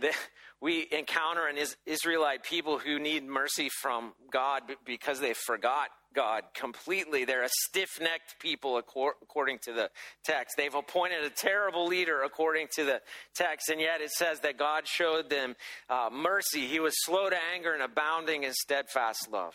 the, 0.00 0.12
we 0.60 0.86
encounter 0.92 1.46
an 1.46 1.56
Israelite 1.86 2.44
people 2.44 2.78
who 2.78 2.98
need 2.98 3.24
mercy 3.24 3.68
from 3.80 4.12
God 4.30 4.62
because 4.84 5.20
they 5.20 5.34
forgot 5.34 5.88
God 6.14 6.44
completely. 6.54 7.24
They're 7.24 7.42
a 7.42 7.50
stiff 7.66 7.90
necked 8.00 8.36
people, 8.40 8.78
according 8.78 9.58
to 9.64 9.72
the 9.72 9.90
text. 10.24 10.54
They've 10.56 10.74
appointed 10.74 11.24
a 11.24 11.30
terrible 11.30 11.86
leader, 11.86 12.22
according 12.22 12.68
to 12.76 12.84
the 12.84 13.00
text, 13.34 13.68
and 13.70 13.80
yet 13.80 14.00
it 14.00 14.10
says 14.10 14.40
that 14.40 14.58
God 14.58 14.86
showed 14.86 15.30
them 15.30 15.56
uh, 15.88 16.10
mercy. 16.12 16.66
He 16.66 16.80
was 16.80 16.94
slow 17.04 17.30
to 17.30 17.36
anger 17.54 17.72
and 17.72 17.82
abounding 17.82 18.44
in 18.44 18.52
steadfast 18.52 19.28
love. 19.30 19.54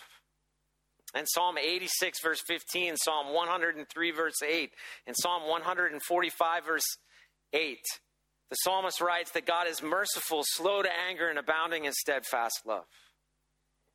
And 1.13 1.25
Psalm 1.29 1.57
86, 1.57 2.19
verse 2.21 2.41
15, 2.47 2.95
Psalm 2.97 3.33
103, 3.33 4.11
verse 4.11 4.41
8, 4.45 4.71
and 5.05 5.15
Psalm 5.17 5.47
145, 5.47 6.65
verse 6.65 6.85
8. 7.53 7.77
The 8.49 8.55
psalmist 8.55 9.01
writes 9.01 9.31
that 9.31 9.45
God 9.45 9.67
is 9.67 9.81
merciful, 9.81 10.43
slow 10.43 10.81
to 10.81 10.89
anger, 11.09 11.29
and 11.29 11.37
abounding 11.37 11.85
in 11.85 11.93
steadfast 11.93 12.61
love. 12.65 12.85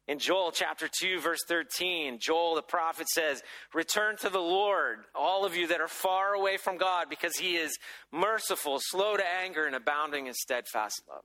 In 0.09 0.19
Joel 0.19 0.51
chapter 0.51 0.88
2, 1.01 1.21
verse 1.21 1.38
13, 1.47 2.19
Joel 2.21 2.57
the 2.57 2.62
prophet 2.62 3.09
says, 3.09 3.43
Return 3.73 4.17
to 4.19 4.29
the 4.29 4.41
Lord, 4.41 4.99
all 5.15 5.45
of 5.45 5.57
you 5.57 5.69
that 5.69 5.81
are 5.81 5.88
far 5.88 6.35
away 6.35 6.57
from 6.57 6.77
God, 6.77 7.09
because 7.09 7.37
he 7.37 7.57
is 7.57 7.79
merciful, 8.11 8.79
slow 8.81 9.17
to 9.17 9.25
anger, 9.43 9.65
and 9.65 9.77
abounding 9.77 10.27
in 10.27 10.35
steadfast 10.35 11.03
love. 11.09 11.23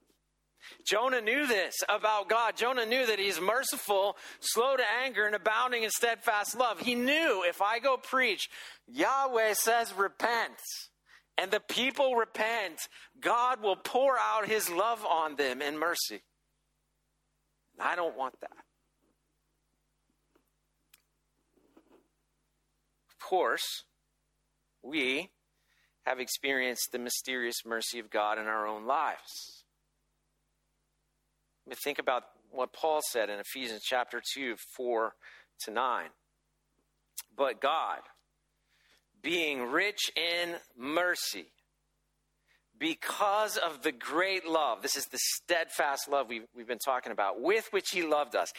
Jonah 0.85 1.21
knew 1.21 1.47
this 1.47 1.75
about 1.89 2.29
God. 2.29 2.55
Jonah 2.55 2.85
knew 2.85 3.05
that 3.05 3.19
he's 3.19 3.41
merciful, 3.41 4.15
slow 4.39 4.75
to 4.75 4.83
anger, 5.03 5.25
and 5.25 5.35
abounding 5.35 5.83
in 5.83 5.89
steadfast 5.89 6.57
love. 6.57 6.79
He 6.79 6.93
knew 6.93 7.43
if 7.47 7.61
I 7.61 7.79
go 7.79 7.97
preach, 7.97 8.49
Yahweh 8.87 9.53
says 9.53 9.93
repent, 9.93 10.61
and 11.37 11.51
the 11.51 11.59
people 11.59 12.15
repent, 12.15 12.87
God 13.19 13.61
will 13.61 13.75
pour 13.75 14.17
out 14.17 14.47
his 14.47 14.69
love 14.69 15.05
on 15.05 15.35
them 15.35 15.61
in 15.61 15.77
mercy. 15.77 16.21
I 17.79 17.95
don't 17.95 18.17
want 18.17 18.39
that. 18.41 18.57
Of 23.09 23.19
course, 23.19 23.83
we 24.81 25.29
have 26.05 26.19
experienced 26.19 26.89
the 26.91 26.99
mysterious 26.99 27.65
mercy 27.65 27.99
of 27.99 28.09
God 28.09 28.39
in 28.39 28.45
our 28.45 28.65
own 28.65 28.85
lives. 28.85 29.65
Think 31.83 31.99
about 31.99 32.23
what 32.49 32.71
Paul 32.71 33.01
said 33.09 33.29
in 33.29 33.39
Ephesians 33.39 33.81
chapter 33.83 34.21
2, 34.33 34.55
4 34.75 35.13
to 35.65 35.71
9. 35.71 36.05
But 37.35 37.61
God, 37.61 37.99
being 39.21 39.71
rich 39.71 40.11
in 40.15 40.55
mercy, 40.77 41.47
because 42.79 43.57
of 43.57 43.81
the 43.81 43.91
great 43.91 44.47
love, 44.47 44.81
this 44.81 44.95
is 44.95 45.05
the 45.05 45.19
steadfast 45.35 46.09
love 46.09 46.27
we've, 46.29 46.45
we've, 46.55 46.67
been 46.67 46.77
talking 46.77 47.11
about, 47.11 47.41
with 47.41 47.67
which 47.71 47.87
He 47.91 48.03
loved 48.03 48.35
us, 48.35 48.51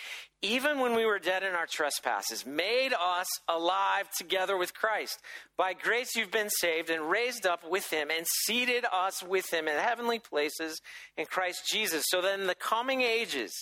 even 0.43 0.81
when 0.81 0.95
we 0.95 1.07
were 1.07 1.19
dead 1.19 1.43
in 1.43 1.53
our 1.53 1.67
trespasses, 1.67 2.45
made 2.45 2.93
us 2.93 3.27
alive 3.49 4.09
together 4.17 4.57
with 4.57 4.75
Christ. 4.75 5.21
By 5.57 5.73
grace 5.73 6.17
you've 6.17 6.31
been 6.31 6.51
saved 6.51 6.91
and 6.91 7.09
raised 7.09 7.47
up 7.47 7.61
with 7.69 7.91
Him 7.93 8.11
and 8.11 8.27
seated 8.45 8.85
us 8.93 9.23
with 9.23 9.53
Him 9.53 9.69
in 9.69 9.77
heavenly 9.77 10.19
places 10.19 10.81
in 11.17 11.27
Christ 11.27 11.63
Jesus, 11.71 12.05
so 12.09 12.21
that 12.21 12.39
in 12.39 12.47
the 12.47 12.55
coming 12.55 13.03
ages, 13.03 13.53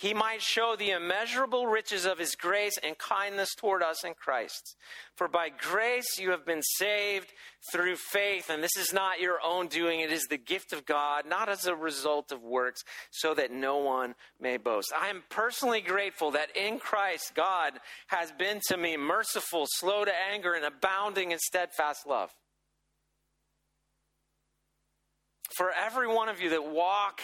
he 0.00 0.14
might 0.14 0.40
show 0.40 0.76
the 0.78 0.92
immeasurable 0.92 1.66
riches 1.66 2.06
of 2.06 2.18
his 2.18 2.34
grace 2.34 2.78
and 2.82 2.96
kindness 2.96 3.54
toward 3.54 3.82
us 3.82 4.02
in 4.02 4.14
Christ. 4.14 4.74
For 5.14 5.28
by 5.28 5.50
grace 5.50 6.18
you 6.18 6.30
have 6.30 6.46
been 6.46 6.62
saved 6.62 7.30
through 7.70 7.96
faith, 7.96 8.48
and 8.48 8.62
this 8.62 8.78
is 8.78 8.94
not 8.94 9.20
your 9.20 9.36
own 9.44 9.68
doing, 9.68 10.00
it 10.00 10.10
is 10.10 10.26
the 10.30 10.38
gift 10.38 10.72
of 10.72 10.86
God, 10.86 11.24
not 11.28 11.50
as 11.50 11.66
a 11.66 11.74
result 11.74 12.32
of 12.32 12.42
works, 12.42 12.82
so 13.10 13.34
that 13.34 13.52
no 13.52 13.76
one 13.76 14.14
may 14.40 14.56
boast. 14.56 14.90
I 14.98 15.10
am 15.10 15.22
personally 15.28 15.82
grateful 15.82 16.30
that 16.30 16.56
in 16.56 16.78
Christ 16.78 17.34
God 17.34 17.74
has 18.06 18.32
been 18.32 18.60
to 18.68 18.78
me 18.78 18.96
merciful, 18.96 19.66
slow 19.68 20.06
to 20.06 20.12
anger, 20.32 20.54
and 20.54 20.64
abounding 20.64 21.32
in 21.32 21.38
steadfast 21.38 22.06
love. 22.06 22.30
For 25.54 25.70
every 25.70 26.08
one 26.08 26.30
of 26.30 26.40
you 26.40 26.48
that 26.50 26.72
walk 26.72 27.20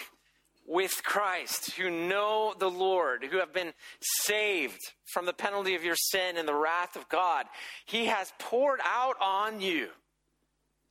with 0.67 1.03
Christ, 1.05 1.73
who 1.73 1.91
know 1.91 2.55
the 2.59 2.71
Lord, 2.71 3.25
who 3.25 3.39
have 3.39 3.55
been 3.55 3.73
saved 4.01 4.81
from 5.05 5.25
the 5.25 5.33
penalty 5.33 5.75
of 5.77 5.85
your 5.85 5.95
sin 5.97 6.37
and 6.37 6.49
the 6.49 6.55
wrath 6.55 6.97
of 6.97 7.09
God, 7.09 7.47
He 7.87 8.07
has 8.07 8.33
poured 8.39 8.81
out 8.85 9.15
on 9.21 9.61
you 9.61 9.89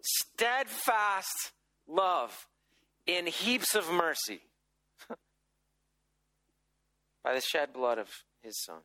steadfast 0.02 1.52
love 1.88 2.48
in 3.06 3.28
heaps 3.28 3.76
of 3.76 3.92
mercy 3.92 4.42
by 7.24 7.34
the 7.34 7.42
shed 7.42 7.74
blood 7.74 7.98
of 7.98 8.10
His 8.42 8.64
Son. 8.64 8.80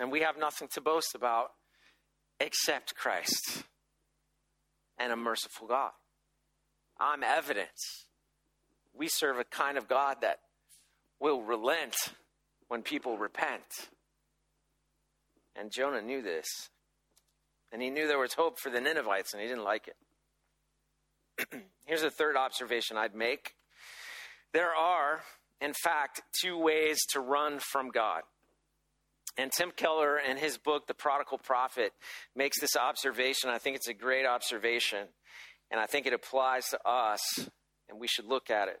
And 0.00 0.10
we 0.10 0.22
have 0.22 0.38
nothing 0.38 0.68
to 0.72 0.80
boast 0.80 1.14
about 1.14 1.50
except 2.40 2.96
Christ 2.96 3.64
and 4.98 5.12
a 5.12 5.16
merciful 5.16 5.68
God. 5.68 5.92
I'm 6.98 7.22
evidence 7.22 8.06
we 8.94 9.08
serve 9.08 9.38
a 9.38 9.44
kind 9.44 9.78
of 9.78 9.88
God 9.88 10.18
that 10.22 10.40
will 11.20 11.42
relent 11.42 11.94
when 12.68 12.82
people 12.82 13.18
repent. 13.18 13.88
And 15.56 15.70
Jonah 15.70 16.02
knew 16.02 16.22
this. 16.22 16.46
And 17.72 17.80
he 17.82 17.90
knew 17.90 18.08
there 18.08 18.18
was 18.18 18.34
hope 18.34 18.58
for 18.58 18.70
the 18.70 18.80
Ninevites, 18.80 19.32
and 19.32 19.40
he 19.42 19.48
didn't 19.48 19.64
like 19.64 19.88
it. 19.88 21.62
Here's 21.86 22.02
a 22.02 22.10
third 22.10 22.36
observation 22.36 22.96
I'd 22.96 23.14
make 23.14 23.54
there 24.52 24.74
are, 24.74 25.20
in 25.60 25.72
fact, 25.72 26.22
two 26.40 26.58
ways 26.58 26.98
to 27.12 27.20
run 27.20 27.60
from 27.60 27.90
God. 27.90 28.22
And 29.36 29.52
Tim 29.52 29.70
Keller, 29.70 30.18
in 30.18 30.36
his 30.36 30.58
book, 30.58 30.88
The 30.88 30.94
Prodigal 30.94 31.38
Prophet, 31.38 31.92
makes 32.34 32.60
this 32.60 32.76
observation. 32.76 33.48
I 33.48 33.58
think 33.58 33.76
it's 33.76 33.88
a 33.88 33.94
great 33.94 34.26
observation, 34.26 35.06
and 35.70 35.80
I 35.80 35.86
think 35.86 36.06
it 36.06 36.12
applies 36.12 36.66
to 36.70 36.80
us 36.84 37.20
and 37.90 38.00
we 38.00 38.06
should 38.06 38.26
look 38.26 38.50
at 38.50 38.68
it. 38.68 38.80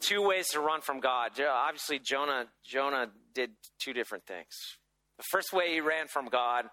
Two 0.00 0.22
ways 0.22 0.48
to 0.48 0.60
run 0.60 0.80
from 0.80 1.00
God. 1.00 1.32
Obviously, 1.40 1.98
Jonah, 1.98 2.46
Jonah 2.64 3.08
did 3.34 3.50
two 3.82 3.92
different 3.92 4.26
things. 4.26 4.48
The 5.16 5.24
first 5.30 5.52
way 5.52 5.72
he 5.72 5.80
ran 5.80 6.06
from 6.08 6.26
God 6.26 6.66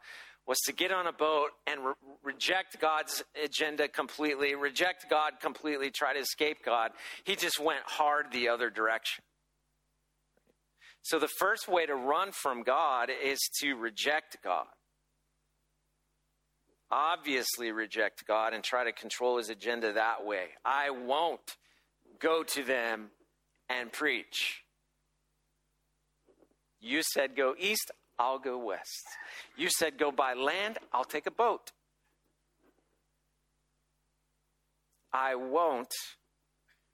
was 0.45 0.59
to 0.65 0.73
get 0.73 0.91
on 0.91 1.07
a 1.07 1.13
boat 1.13 1.51
and 1.65 1.85
re- 1.85 1.93
reject 2.21 2.81
God's 2.81 3.23
agenda 3.41 3.87
completely, 3.87 4.55
reject 4.55 5.05
God 5.09 5.33
completely, 5.41 5.89
try 5.89 6.13
to 6.13 6.19
escape 6.19 6.57
God. 6.65 6.91
He 7.23 7.37
just 7.37 7.59
went 7.59 7.83
hard 7.85 8.25
the 8.31 8.49
other 8.49 8.69
direction. 8.69 9.23
So, 11.01 11.19
the 11.19 11.29
first 11.39 11.67
way 11.67 11.85
to 11.85 11.95
run 11.95 12.31
from 12.31 12.63
God 12.63 13.09
is 13.09 13.39
to 13.61 13.75
reject 13.75 14.37
God 14.43 14.67
obviously 16.93 17.71
reject 17.71 18.27
God 18.27 18.53
and 18.53 18.63
try 18.63 18.83
to 18.83 18.91
control 18.91 19.37
his 19.37 19.49
agenda 19.49 19.93
that 19.93 20.23
way. 20.23 20.49
I 20.63 20.91
won't 20.91 21.57
go 22.19 22.43
to 22.43 22.63
them 22.63 23.09
and 23.67 23.91
preach. 23.91 24.61
You 26.79 27.01
said 27.01 27.35
go 27.35 27.55
east, 27.57 27.89
I'll 28.19 28.37
go 28.37 28.59
west. 28.59 29.05
You 29.57 29.69
said 29.69 29.97
go 29.97 30.11
by 30.11 30.35
land, 30.35 30.77
I'll 30.93 31.03
take 31.03 31.25
a 31.25 31.31
boat. 31.31 31.71
I 35.11 35.33
won't 35.33 35.93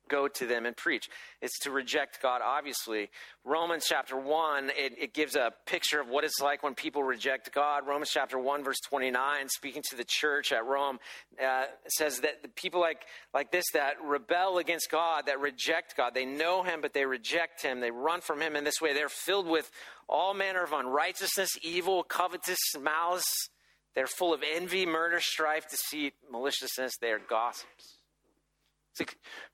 go 0.10 0.28
to 0.28 0.46
them 0.46 0.66
and 0.66 0.76
preach. 0.76 1.10
It's 1.42 1.58
to 1.60 1.72
reject 1.72 2.22
God, 2.22 2.42
obviously. 2.44 3.10
Romans 3.46 3.86
chapter 3.88 4.18
1, 4.18 4.72
it, 4.72 4.94
it, 5.00 5.14
gives 5.14 5.36
a 5.36 5.54
picture 5.66 6.02
of 6.02 6.10
what 6.10 6.24
it's 6.24 6.42
like 6.42 6.62
when 6.64 6.76
people 6.76 7.04
reject 7.04 7.54
God. 7.54 7.88
Romans 7.88 8.10
chapter 8.12 8.38
1, 8.38 8.64
verse 8.64 8.80
29, 8.90 9.50
speaking 9.50 9.84
to 9.90 9.96
the 9.96 10.04
church 10.06 10.52
at 10.52 10.66
Rome, 10.66 11.00
uh, 11.44 11.66
says 11.88 12.20
that 12.22 12.42
the 12.44 12.50
people 12.50 12.82
like, 12.82 13.04
like 13.34 13.52
this 13.52 13.66
that 13.74 13.94
rebel 14.04 14.58
against 14.58 14.92
God, 14.92 15.28
that 15.28 15.40
reject 15.40 15.96
God, 15.96 16.14
they 16.14 16.26
know 16.26 16.64
Him, 16.64 16.82
but 16.82 16.94
they 16.94 17.06
reject 17.06 17.62
Him. 17.62 17.80
They 17.80 17.92
run 17.92 18.22
from 18.22 18.42
Him 18.42 18.56
in 18.56 18.64
this 18.64 18.82
way. 18.82 18.94
They're 18.94 19.10
filled 19.10 19.48
with 19.48 19.72
all 20.10 20.34
manner 20.34 20.64
of 20.64 20.74
unrighteousness, 20.74 21.52
evil, 21.62 22.04
covetous, 22.04 22.60
malice. 22.80 23.50
They're 23.96 24.08
full 24.08 24.34
of 24.34 24.42
envy, 24.56 24.86
murder, 24.86 25.20
strife, 25.20 25.70
deceit, 25.70 26.14
maliciousness. 26.32 26.94
They 27.00 27.12
are 27.12 27.20
gossips. 27.20 27.99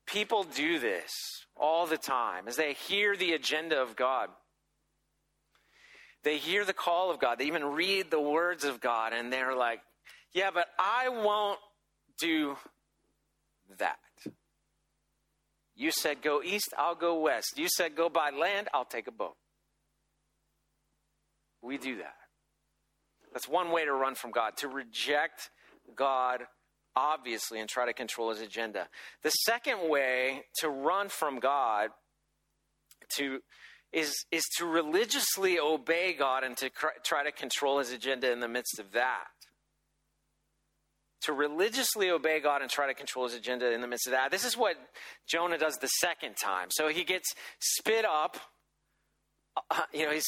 People 0.06 0.43
do 0.43 0.80
this 0.80 1.12
all 1.56 1.86
the 1.86 1.98
time 1.98 2.48
as 2.48 2.56
they 2.56 2.74
hear 2.74 3.15
the 3.15 3.34
agenda 3.34 3.82
of 3.82 3.95
God. 3.95 4.30
They 6.24 6.38
hear 6.38 6.65
the 6.65 6.74
call 6.74 7.12
of 7.12 7.19
God. 7.19 7.38
They 7.38 7.45
even 7.45 7.63
read 7.63 8.10
the 8.10 8.19
words 8.19 8.63
of 8.63 8.82
God, 8.82 9.13
and 9.13 9.32
they're 9.32 9.56
like, 9.56 9.82
yeah, 10.34 10.50
but 10.54 10.67
I 10.80 11.10
won't 11.10 11.60
do 12.17 12.58
that. 13.78 13.98
You 15.76 15.91
said 15.91 16.21
go 16.21 16.41
east, 16.41 16.74
I'll 16.78 16.95
go 16.95 17.19
west. 17.19 17.58
You 17.58 17.67
said 17.69 17.95
go 17.95 18.10
by 18.10 18.32
land, 18.32 18.69
I'll 18.74 18.86
take 18.86 19.08
a 19.08 19.12
boat. 19.12 19.36
We 21.62 21.78
do 21.78 21.98
that. 21.98 22.15
That's 23.34 23.48
one 23.48 23.71
way 23.71 23.86
to 23.86 23.91
run 23.91 24.15
from 24.15 24.32
God, 24.32 24.58
to 24.58 24.67
reject 24.67 25.50
God 25.95 26.43
obviously 26.95 27.60
and 27.60 27.69
try 27.69 27.86
to 27.86 27.93
control 27.93 28.29
his 28.29 28.41
agenda. 28.41 28.88
The 29.23 29.29
second 29.29 29.89
way 29.89 30.45
to 30.60 30.69
run 30.69 31.10
from 31.10 31.39
God 31.39 31.89
to 33.17 33.39
is 33.91 34.25
is 34.31 34.43
to 34.58 34.65
religiously 34.65 35.60
obey 35.60 36.13
God 36.13 36.43
and 36.43 36.55
to 36.58 36.69
cr- 36.69 36.99
try 37.03 37.23
to 37.23 37.31
control 37.31 37.79
his 37.79 37.91
agenda 37.91 38.31
in 38.31 38.39
the 38.39 38.47
midst 38.47 38.79
of 38.79 38.91
that. 38.93 39.25
To 41.23 41.34
religiously 41.34 42.10
obey 42.10 42.39
God 42.39 42.62
and 42.62 42.69
try 42.69 42.88
to 42.88 42.93
control 42.93 43.25
his 43.25 43.34
agenda 43.34 43.71
in 43.73 43.81
the 43.81 43.88
midst 43.88 44.05
of 44.05 44.12
that. 44.12 44.31
This 44.31 44.45
is 44.45 44.55
what 44.55 44.75
Jonah 45.27 45.58
does 45.58 45.77
the 45.77 45.88
second 45.88 46.36
time. 46.36 46.67
So 46.71 46.89
he 46.89 47.03
gets 47.03 47.34
spit 47.60 48.05
up. 48.05 48.38
Uh, 49.71 49.81
you 49.93 50.05
know, 50.05 50.12
he's 50.12 50.27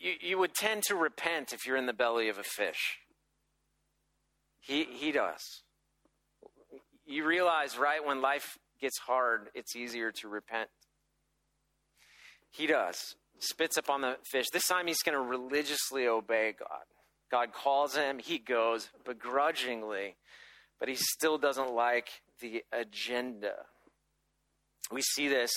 you, 0.00 0.12
you 0.20 0.38
would 0.38 0.54
tend 0.54 0.84
to 0.84 0.94
repent 0.94 1.52
if 1.52 1.66
you're 1.66 1.76
in 1.76 1.86
the 1.86 1.92
belly 1.92 2.28
of 2.28 2.38
a 2.38 2.42
fish. 2.42 2.98
He, 4.66 4.84
he 4.84 5.12
does. 5.12 5.62
You 7.06 7.26
realize, 7.26 7.76
right, 7.76 8.04
when 8.04 8.22
life 8.22 8.58
gets 8.80 8.98
hard, 8.98 9.50
it's 9.54 9.76
easier 9.76 10.10
to 10.12 10.28
repent. 10.28 10.70
He 12.50 12.66
does. 12.66 13.14
Spits 13.40 13.76
up 13.76 13.90
on 13.90 14.00
the 14.00 14.16
fish. 14.24 14.46
This 14.52 14.66
time 14.66 14.86
he's 14.86 15.02
going 15.02 15.16
to 15.16 15.20
religiously 15.20 16.06
obey 16.06 16.54
God. 16.58 16.84
God 17.30 17.52
calls 17.52 17.94
him, 17.96 18.18
he 18.18 18.38
goes 18.38 18.88
begrudgingly, 19.04 20.14
but 20.78 20.88
he 20.88 20.94
still 20.94 21.36
doesn't 21.36 21.74
like 21.74 22.08
the 22.40 22.62
agenda. 22.72 23.54
We 24.92 25.02
see 25.02 25.28
this 25.28 25.50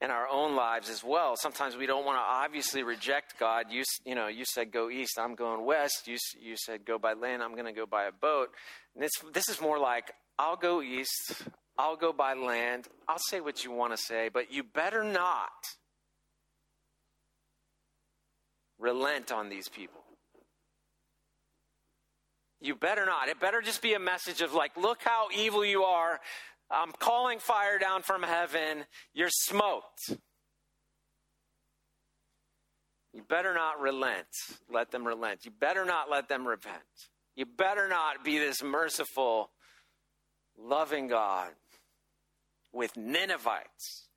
in 0.00 0.10
our 0.10 0.28
own 0.28 0.54
lives 0.54 0.88
as 0.90 1.02
well. 1.02 1.34
Sometimes 1.36 1.76
we 1.76 1.86
don't 1.86 2.04
want 2.04 2.16
to 2.18 2.22
obviously 2.22 2.82
reject 2.82 3.38
God. 3.38 3.66
You, 3.70 3.82
you 4.04 4.14
know, 4.14 4.28
you 4.28 4.44
said 4.44 4.70
go 4.70 4.90
east, 4.90 5.18
I'm 5.18 5.34
going 5.34 5.64
west. 5.64 6.06
You, 6.06 6.16
you 6.40 6.56
said 6.56 6.84
go 6.84 6.98
by 6.98 7.14
land, 7.14 7.42
I'm 7.42 7.52
going 7.52 7.66
to 7.66 7.72
go 7.72 7.86
by 7.86 8.04
a 8.04 8.12
boat. 8.12 8.50
And 8.94 9.04
it's, 9.04 9.20
this 9.32 9.48
is 9.48 9.60
more 9.60 9.78
like 9.78 10.12
I'll 10.38 10.56
go 10.56 10.82
east, 10.82 11.42
I'll 11.76 11.96
go 11.96 12.12
by 12.12 12.34
land, 12.34 12.86
I'll 13.08 13.18
say 13.18 13.40
what 13.40 13.64
you 13.64 13.72
want 13.72 13.92
to 13.92 13.96
say, 13.96 14.30
but 14.32 14.52
you 14.52 14.62
better 14.62 15.02
not 15.02 15.50
relent 18.78 19.32
on 19.32 19.48
these 19.48 19.68
people. 19.68 20.00
You 22.60 22.74
better 22.74 23.06
not. 23.06 23.28
It 23.28 23.38
better 23.38 23.60
just 23.60 23.82
be 23.82 23.94
a 23.94 24.00
message 24.00 24.40
of 24.40 24.52
like, 24.52 24.76
look 24.76 25.02
how 25.02 25.28
evil 25.36 25.64
you 25.64 25.84
are. 25.84 26.20
I'm 26.70 26.92
calling 26.92 27.38
fire 27.38 27.78
down 27.78 28.02
from 28.02 28.22
heaven. 28.22 28.84
You're 29.14 29.30
smoked. 29.30 30.16
You 33.14 33.22
better 33.28 33.54
not 33.54 33.80
relent. 33.80 34.26
Let 34.70 34.90
them 34.90 35.06
relent. 35.06 35.44
You 35.44 35.50
better 35.50 35.84
not 35.84 36.10
let 36.10 36.28
them 36.28 36.46
repent. 36.46 36.76
You 37.34 37.46
better 37.46 37.88
not 37.88 38.24
be 38.24 38.38
this 38.38 38.62
merciful, 38.62 39.50
loving 40.58 41.08
God 41.08 41.50
with 42.72 42.96
Ninevites. 42.96 44.08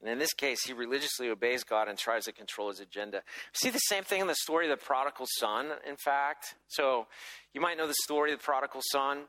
And 0.00 0.08
in 0.08 0.18
this 0.18 0.32
case, 0.32 0.64
he 0.64 0.72
religiously 0.72 1.28
obeys 1.28 1.62
God 1.62 1.88
and 1.88 1.98
tries 1.98 2.24
to 2.24 2.32
control 2.32 2.68
his 2.68 2.80
agenda. 2.80 3.22
See 3.52 3.68
the 3.68 3.78
same 3.78 4.02
thing 4.02 4.22
in 4.22 4.26
the 4.26 4.34
story 4.34 4.70
of 4.70 4.78
the 4.78 4.82
prodigal 4.82 5.26
son, 5.38 5.66
in 5.86 5.96
fact. 5.96 6.54
So 6.68 7.06
you 7.52 7.60
might 7.60 7.76
know 7.76 7.86
the 7.86 7.94
story 8.04 8.32
of 8.32 8.38
the 8.38 8.44
prodigal 8.44 8.80
son 8.90 9.24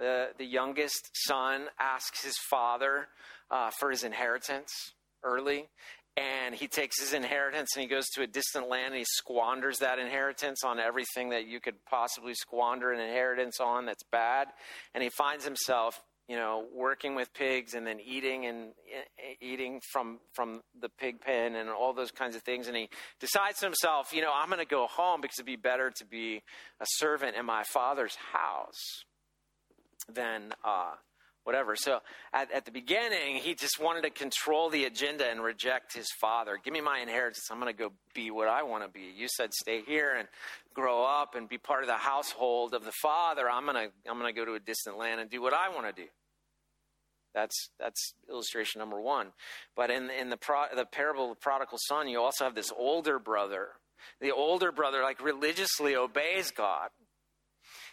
the, 0.00 0.28
the 0.38 0.46
youngest 0.46 1.10
son 1.12 1.66
asks 1.78 2.24
his 2.24 2.36
father 2.48 3.08
uh, 3.50 3.70
for 3.78 3.90
his 3.90 4.02
inheritance 4.02 4.72
early. 5.22 5.68
And 6.16 6.54
he 6.54 6.66
takes 6.66 7.00
his 7.00 7.12
inheritance 7.12 7.70
and 7.76 7.82
he 7.82 7.88
goes 7.88 8.08
to 8.14 8.22
a 8.22 8.26
distant 8.26 8.68
land 8.68 8.86
and 8.86 8.96
he 8.96 9.04
squanders 9.06 9.78
that 9.78 9.98
inheritance 9.98 10.64
on 10.64 10.80
everything 10.80 11.30
that 11.30 11.46
you 11.46 11.60
could 11.60 11.84
possibly 11.88 12.34
squander 12.34 12.92
an 12.92 13.00
inheritance 13.00 13.60
on 13.60 13.86
that's 13.86 14.02
bad. 14.10 14.48
And 14.94 15.04
he 15.04 15.10
finds 15.10 15.44
himself 15.44 16.00
you 16.28 16.36
know, 16.36 16.64
working 16.72 17.16
with 17.16 17.34
pigs 17.34 17.74
and 17.74 17.84
then 17.84 17.98
eating 17.98 18.46
and 18.46 18.68
eating 19.40 19.80
from 19.90 20.20
from 20.32 20.60
the 20.80 20.88
pig 20.88 21.20
pen 21.20 21.56
and 21.56 21.68
all 21.68 21.92
those 21.92 22.12
kinds 22.12 22.36
of 22.36 22.42
things. 22.42 22.68
And 22.68 22.76
he 22.76 22.88
decides 23.18 23.58
to 23.58 23.66
himself, 23.66 24.12
you 24.12 24.22
know, 24.22 24.30
I'm 24.32 24.48
going 24.48 24.60
to 24.60 24.64
go 24.64 24.86
home 24.86 25.20
because 25.20 25.40
it'd 25.40 25.46
be 25.46 25.56
better 25.56 25.90
to 25.96 26.04
be 26.04 26.36
a 26.80 26.86
servant 26.86 27.34
in 27.36 27.44
my 27.44 27.64
father's 27.64 28.14
house 28.14 29.04
than 30.10 30.52
uh, 30.64 30.92
whatever. 31.44 31.76
So 31.76 32.00
at, 32.32 32.50
at, 32.52 32.64
the 32.64 32.70
beginning, 32.70 33.36
he 33.36 33.54
just 33.54 33.80
wanted 33.80 34.02
to 34.02 34.10
control 34.10 34.70
the 34.70 34.84
agenda 34.84 35.24
and 35.28 35.42
reject 35.42 35.94
his 35.94 36.08
father. 36.20 36.58
Give 36.62 36.72
me 36.72 36.80
my 36.80 36.98
inheritance. 37.00 37.48
I'm 37.50 37.60
going 37.60 37.74
to 37.74 37.78
go 37.78 37.92
be 38.14 38.30
what 38.30 38.48
I 38.48 38.62
want 38.62 38.84
to 38.84 38.90
be. 38.90 39.12
You 39.16 39.28
said 39.28 39.52
stay 39.54 39.82
here 39.82 40.14
and 40.16 40.28
grow 40.74 41.04
up 41.04 41.34
and 41.34 41.48
be 41.48 41.58
part 41.58 41.82
of 41.82 41.88
the 41.88 41.94
household 41.94 42.74
of 42.74 42.84
the 42.84 42.92
father. 43.02 43.48
I'm 43.48 43.64
going 43.64 43.88
to 43.88 44.10
I'm 44.10 44.18
going 44.18 44.32
to 44.32 44.38
go 44.38 44.44
to 44.44 44.54
a 44.54 44.60
distant 44.60 44.98
land 44.98 45.20
and 45.20 45.30
do 45.30 45.40
what 45.40 45.54
I 45.54 45.74
want 45.74 45.94
to 45.94 46.02
do. 46.02 46.08
That's 47.34 47.70
that's 47.78 48.14
illustration 48.28 48.80
number 48.80 49.00
one. 49.00 49.28
But 49.76 49.90
in 49.90 50.10
in 50.10 50.30
the 50.30 50.36
pro, 50.36 50.64
the 50.74 50.84
parable 50.84 51.30
of 51.30 51.36
the 51.36 51.40
prodigal 51.40 51.78
son, 51.86 52.08
you 52.08 52.20
also 52.20 52.44
have 52.44 52.54
this 52.54 52.72
older 52.76 53.18
brother. 53.18 53.68
The 54.20 54.32
older 54.32 54.72
brother 54.72 55.02
like 55.02 55.22
religiously 55.22 55.94
obeys 55.94 56.50
God 56.50 56.90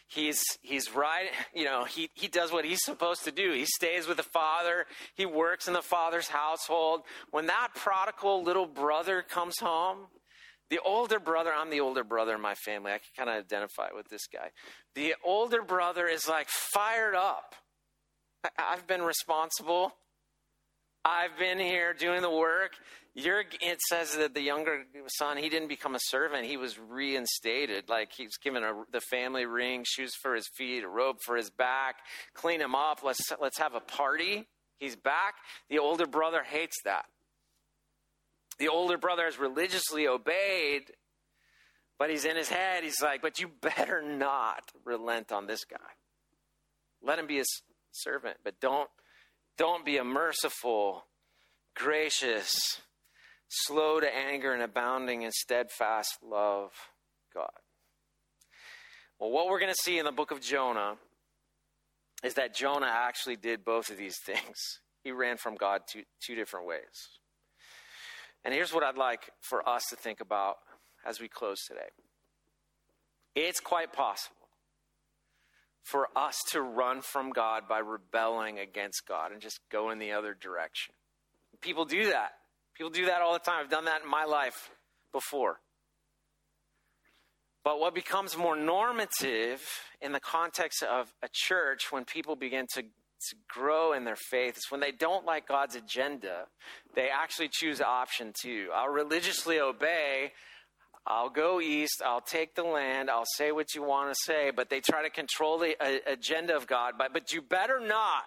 he's 0.08 0.42
he's 0.62 0.94
right 0.96 1.30
you 1.54 1.66
know 1.66 1.86
he, 1.86 2.10
he 2.14 2.28
does 2.28 2.52
what 2.52 2.66
he's 2.66 2.84
supposed 2.84 3.24
to 3.26 3.32
do. 3.32 3.52
He 3.54 3.66
stays 3.66 4.08
with 4.08 4.18
the 4.18 4.24
father. 4.24 4.86
He 5.16 5.26
works 5.26 5.68
in 5.68 5.74
the 5.74 5.82
father's 5.82 6.28
household. 6.28 7.02
When 7.32 7.48
that 7.48 7.70
prodigal 7.76 8.44
little 8.44 8.68
brother 8.68 9.22
comes 9.22 9.60
home 9.60 10.08
the 10.70 10.80
older 10.86 11.20
brother 11.20 11.52
i'm 11.56 11.70
the 11.70 11.80
older 11.80 12.04
brother 12.04 12.36
in 12.36 12.42
my 12.42 12.56
family. 12.56 12.92
I 12.92 12.98
can 12.98 13.26
kind 13.26 13.30
of 13.30 13.44
identify 13.46 13.88
with 13.96 14.10
this 14.10 14.28
guy. 14.28 14.50
The 14.96 15.16
older 15.24 15.62
brother 15.62 16.08
is 16.08 16.28
like 16.28 16.50
fired 16.50 17.16
up. 17.16 17.56
I've 18.58 18.86
been 18.88 19.02
responsible 19.02 19.94
i've 21.18 21.38
been 21.38 21.60
here 21.60 21.94
doing 21.94 22.22
the 22.22 22.30
work 22.30 22.72
you're, 23.18 23.44
it 23.62 23.82
says 23.90 24.16
that 24.18 24.36
the 24.36 24.42
younger 24.42 24.84
son, 25.08 25.38
he 25.38 25.50
didn't 25.50 25.70
become 25.70 25.96
a 25.96 26.00
servant. 26.00 26.46
He 26.46 26.56
was 26.56 26.78
reinstated. 26.78 27.90
Like 27.90 28.12
he's 28.16 28.38
given 28.38 28.62
a, 28.62 28.84
the 28.92 29.02
family 29.02 29.48
ring, 29.48 29.84
shoes 29.88 30.14
for 30.14 30.36
his 30.36 30.48
feet, 30.56 30.84
a 30.84 30.88
robe 30.88 31.18
for 31.26 31.36
his 31.36 31.50
back, 31.50 31.96
clean 32.36 32.62
him 32.62 32.76
up. 32.76 33.00
Let's, 33.04 33.32
let's 33.42 33.58
have 33.58 33.74
a 33.74 33.80
party. 33.80 34.48
He's 34.78 34.96
back. 34.96 35.34
The 35.68 35.80
older 35.80 36.06
brother 36.06 36.44
hates 36.44 36.76
that. 36.86 37.06
The 38.60 38.68
older 38.68 39.00
brother 39.00 39.26
has 39.26 39.40
religiously 39.40 40.08
obeyed, 40.08 40.84
but 41.98 42.12
he's 42.12 42.26
in 42.26 42.36
his 42.36 42.50
head. 42.50 42.84
He's 42.84 43.02
like, 43.02 43.24
but 43.24 43.40
you 43.40 43.50
better 43.62 44.04
not 44.04 44.62
relent 44.86 45.32
on 45.32 45.48
this 45.48 45.66
guy. 45.66 45.78
Let 47.02 47.18
him 47.18 47.26
be 47.26 47.40
a 47.40 47.46
servant, 47.92 48.38
but 48.44 48.60
don't, 48.60 48.90
don't 49.58 49.86
be 49.86 49.98
a 49.98 50.04
merciful, 50.04 51.06
gracious, 51.76 52.52
slow 53.50 54.00
to 54.00 54.16
anger 54.16 54.54
and 54.54 54.62
abounding 54.62 55.24
in 55.24 55.32
steadfast 55.32 56.18
love, 56.24 56.72
God. 57.34 57.50
Well, 59.20 59.32
what 59.32 59.48
we're 59.48 59.60
going 59.60 59.74
to 59.74 59.84
see 59.84 59.98
in 59.98 60.06
the 60.06 60.12
book 60.12 60.32
of 60.32 60.42
Jonah 60.42 60.96
is 62.24 62.36
that 62.36 62.56
Jonah 62.56 62.90
actually 62.90 63.36
did 63.36 63.66
both 63.66 63.90
of 63.90 63.98
these 63.98 64.18
things. 64.26 64.80
He 65.04 65.12
ran 65.12 65.38
from 65.38 65.56
God 65.56 65.82
two, 65.92 66.04
two 66.26 66.36
different 66.36 66.68
ways. 66.68 67.20
And 68.46 68.54
here's 68.54 68.74
what 68.74 68.84
I'd 68.84 68.98
like 68.98 69.30
for 69.42 69.68
us 69.68 69.84
to 69.90 69.96
think 69.96 70.22
about 70.22 70.58
as 71.06 71.20
we 71.20 71.28
close 71.28 71.58
today 71.68 71.90
it's 73.36 73.60
quite 73.60 73.94
possible 73.94 74.37
for 75.92 76.10
us 76.16 76.36
to 76.52 76.62
run 76.62 77.02
from 77.02 77.32
God 77.32 77.68
by 77.68 77.80
rebelling 77.80 78.60
against 78.60 79.08
God 79.08 79.32
and 79.32 79.42
just 79.42 79.60
go 79.72 79.90
in 79.90 80.00
the 80.00 80.12
other 80.12 80.34
direction. 80.34 80.94
People 81.62 81.86
do 81.86 82.10
that. 82.10 82.32
People 82.76 82.90
do 82.90 83.06
that 83.06 83.22
all 83.22 83.34
the 83.34 83.40
time. 83.40 83.64
I've 83.64 83.72
done 83.72 83.86
that 83.86 84.04
in 84.04 84.10
my 84.10 84.26
life 84.26 84.70
before. 85.14 85.60
But 87.64 87.80
what 87.80 87.96
becomes 87.96 88.38
more 88.38 88.56
normative 88.56 89.62
in 90.02 90.12
the 90.12 90.20
context 90.20 90.84
of 90.84 91.14
a 91.24 91.30
church 91.32 91.92
when 91.92 92.06
people 92.06 92.36
begin 92.36 92.66
to, 92.76 92.82
to 92.82 93.36
grow 93.50 93.94
in 93.94 94.04
their 94.04 94.16
faith 94.16 94.58
is 94.58 94.66
when 94.70 94.82
they 94.82 94.92
don't 94.92 95.26
like 95.26 95.48
God's 95.48 95.76
agenda, 95.76 96.46
they 96.96 97.10
actually 97.10 97.50
choose 97.52 97.82
option 97.82 98.34
two. 98.42 98.68
I'll 98.74 98.90
uh, 98.90 98.94
religiously 98.94 99.60
obey. 99.60 100.34
I'll 101.10 101.30
go 101.30 101.62
east. 101.62 102.02
I'll 102.06 102.22
take 102.22 102.54
the 102.56 102.64
land. 102.64 103.10
I'll 103.10 103.24
say 103.38 103.54
what 103.54 103.74
you 103.74 103.82
want 103.82 104.14
to 104.14 104.20
say. 104.26 104.52
But 104.54 104.70
they 104.70 104.82
try 104.82 105.04
to 105.04 105.10
control 105.10 105.58
the 105.58 105.82
uh, 105.82 106.00
agenda 106.06 106.56
of 106.56 106.68
God. 106.68 106.96
But, 106.98 107.14
but 107.14 107.32
you 107.32 107.42
better 107.42 107.80
not 107.80 108.26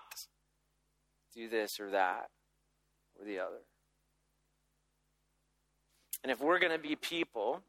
do 1.34 1.48
this 1.50 1.78
or 1.78 1.90
that 1.90 2.30
or 3.18 3.26
the 3.26 3.38
other. 3.38 3.60
And 6.22 6.32
if 6.32 6.40
we're 6.40 6.58
going 6.58 6.72
to 6.72 6.78
be 6.78 6.96
people 6.96 7.60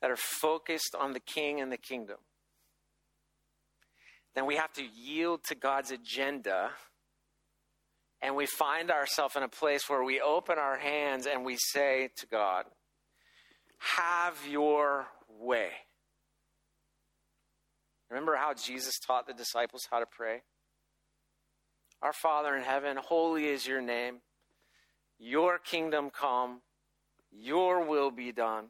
that 0.00 0.10
are 0.10 0.16
focused 0.16 0.96
on 0.98 1.12
the 1.12 1.20
king 1.20 1.60
and 1.60 1.70
the 1.70 1.76
kingdom, 1.76 2.18
then 4.34 4.46
we 4.46 4.56
have 4.56 4.72
to 4.72 4.82
yield 4.82 5.44
to 5.44 5.54
God's 5.54 5.92
agenda. 5.92 6.70
And 8.20 8.34
we 8.34 8.46
find 8.46 8.90
ourselves 8.90 9.36
in 9.36 9.44
a 9.44 9.48
place 9.48 9.88
where 9.88 10.02
we 10.02 10.20
open 10.20 10.58
our 10.58 10.78
hands 10.78 11.26
and 11.26 11.44
we 11.44 11.56
say 11.56 12.10
to 12.16 12.26
God, 12.26 12.64
Have 13.96 14.38
your 14.48 15.06
way. 15.28 15.70
Remember 18.10 18.36
how 18.36 18.54
Jesus 18.54 18.98
taught 18.98 19.26
the 19.26 19.32
disciples 19.32 19.88
how 19.90 19.98
to 19.98 20.06
pray? 20.06 20.42
Our 22.02 22.12
Father 22.12 22.54
in 22.54 22.62
heaven, 22.62 22.96
holy 22.96 23.46
is 23.46 23.66
your 23.66 23.80
name. 23.80 24.20
Your 25.18 25.58
kingdom 25.58 26.10
come, 26.10 26.60
your 27.30 27.84
will 27.84 28.10
be 28.10 28.32
done 28.32 28.66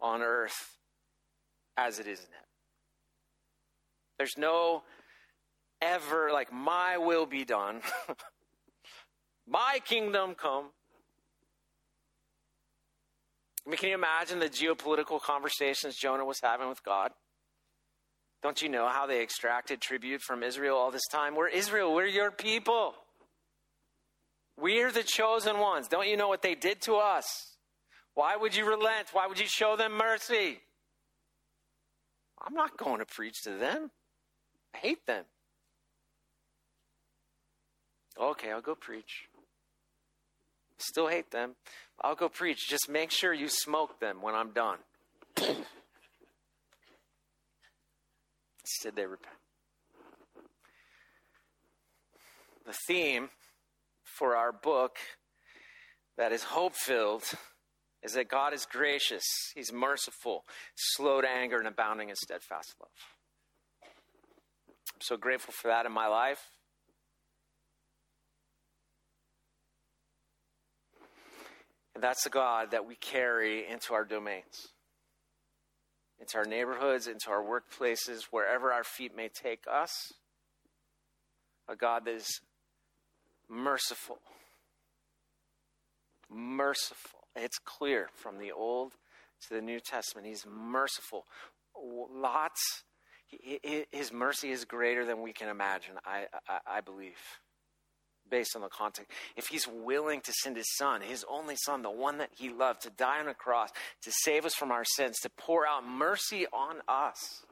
on 0.00 0.22
earth 0.22 0.78
as 1.76 1.98
it 1.98 2.06
is 2.06 2.18
in 2.18 2.26
heaven. 2.26 2.48
There's 4.18 4.36
no 4.36 4.82
ever 5.80 6.30
like, 6.32 6.52
my 6.52 6.98
will 6.98 7.26
be 7.26 7.44
done, 7.44 7.82
my 9.46 9.80
kingdom 9.84 10.34
come. 10.34 10.70
I 13.68 13.70
mean, 13.70 13.76
can 13.76 13.90
you 13.90 13.96
imagine 13.96 14.38
the 14.38 14.48
geopolitical 14.48 15.20
conversations 15.20 15.94
Jonah 15.94 16.24
was 16.24 16.40
having 16.42 16.70
with 16.70 16.82
God? 16.82 17.10
Don't 18.42 18.62
you 18.62 18.70
know 18.70 18.88
how 18.88 19.06
they 19.06 19.20
extracted 19.22 19.82
tribute 19.82 20.22
from 20.22 20.42
Israel 20.42 20.78
all 20.78 20.90
this 20.90 21.06
time? 21.12 21.36
We're 21.36 21.48
Israel, 21.48 21.94
we're 21.94 22.06
your 22.06 22.30
people. 22.30 22.94
We're 24.58 24.90
the 24.90 25.02
chosen 25.02 25.58
ones. 25.58 25.86
Don't 25.86 26.08
you 26.08 26.16
know 26.16 26.28
what 26.28 26.40
they 26.40 26.54
did 26.54 26.80
to 26.82 26.94
us? 26.94 27.56
Why 28.14 28.36
would 28.36 28.56
you 28.56 28.66
relent? 28.66 29.08
Why 29.12 29.26
would 29.26 29.38
you 29.38 29.46
show 29.46 29.76
them 29.76 29.98
mercy? 29.98 30.60
I'm 32.40 32.54
not 32.54 32.78
going 32.78 33.00
to 33.00 33.04
preach 33.04 33.42
to 33.42 33.50
them. 33.50 33.90
I 34.74 34.78
hate 34.78 35.06
them. 35.06 35.24
Okay, 38.18 38.50
I'll 38.50 38.62
go 38.62 38.74
preach. 38.74 39.28
Still 40.78 41.08
hate 41.08 41.30
them. 41.30 41.56
I'll 42.00 42.14
go 42.14 42.28
preach. 42.28 42.68
Just 42.68 42.88
make 42.88 43.10
sure 43.10 43.34
you 43.34 43.48
smoke 43.48 43.98
them 44.00 44.22
when 44.22 44.34
I'm 44.34 44.52
done. 44.52 44.78
Instead, 48.64 48.94
they 48.94 49.06
repent. 49.06 49.34
The 52.66 52.74
theme 52.86 53.30
for 54.04 54.36
our 54.36 54.52
book 54.52 54.98
that 56.18 56.32
is 56.32 56.42
hope 56.42 56.74
filled 56.74 57.24
is 58.02 58.12
that 58.12 58.28
God 58.28 58.52
is 58.52 58.66
gracious, 58.66 59.24
He's 59.54 59.72
merciful, 59.72 60.44
slow 60.76 61.20
to 61.20 61.28
anger, 61.28 61.58
and 61.58 61.66
abounding 61.66 62.10
in 62.10 62.16
steadfast 62.16 62.74
love. 62.80 62.90
I'm 64.94 65.00
so 65.00 65.16
grateful 65.16 65.54
for 65.56 65.68
that 65.68 65.86
in 65.86 65.92
my 65.92 66.06
life. 66.08 66.40
And 71.98 72.04
that's 72.04 72.22
the 72.22 72.30
God 72.30 72.70
that 72.70 72.86
we 72.86 72.94
carry 72.94 73.66
into 73.66 73.92
our 73.92 74.04
domains, 74.04 74.68
into 76.20 76.38
our 76.38 76.44
neighborhoods, 76.44 77.08
into 77.08 77.28
our 77.28 77.42
workplaces, 77.42 78.26
wherever 78.30 78.72
our 78.72 78.84
feet 78.84 79.16
may 79.16 79.28
take 79.28 79.64
us. 79.68 79.90
A 81.68 81.74
God 81.74 82.04
that 82.04 82.14
is 82.14 82.28
merciful. 83.50 84.20
Merciful. 86.30 87.18
It's 87.34 87.58
clear 87.64 88.10
from 88.14 88.38
the 88.38 88.52
Old 88.52 88.92
to 89.48 89.54
the 89.54 89.60
New 89.60 89.80
Testament. 89.80 90.28
He's 90.28 90.46
merciful. 90.48 91.24
Lots. 91.76 92.84
His 93.90 94.12
mercy 94.12 94.52
is 94.52 94.64
greater 94.64 95.04
than 95.04 95.20
we 95.20 95.32
can 95.32 95.48
imagine, 95.48 95.94
I, 96.06 96.26
I, 96.48 96.76
I 96.76 96.80
believe, 96.80 97.18
based 98.30 98.56
on 98.56 98.62
the 98.62 98.68
context. 98.68 99.10
If 99.36 99.46
he's 99.46 99.66
willing 99.66 100.20
to 100.22 100.32
send 100.42 100.56
his 100.56 100.76
son, 100.76 101.00
his 101.00 101.24
only 101.28 101.56
son, 101.56 101.82
the 101.82 101.90
one 101.90 102.18
that 102.18 102.30
he 102.36 102.50
loved, 102.50 102.82
to 102.82 102.90
die 102.90 103.20
on 103.20 103.28
a 103.28 103.34
cross, 103.34 103.70
to 104.02 104.12
save 104.22 104.44
us 104.44 104.54
from 104.54 104.70
our 104.70 104.84
sins, 104.84 105.18
to 105.20 105.30
pour 105.30 105.66
out 105.66 105.86
mercy 105.86 106.46
on 106.52 106.76
us, 106.88 107.44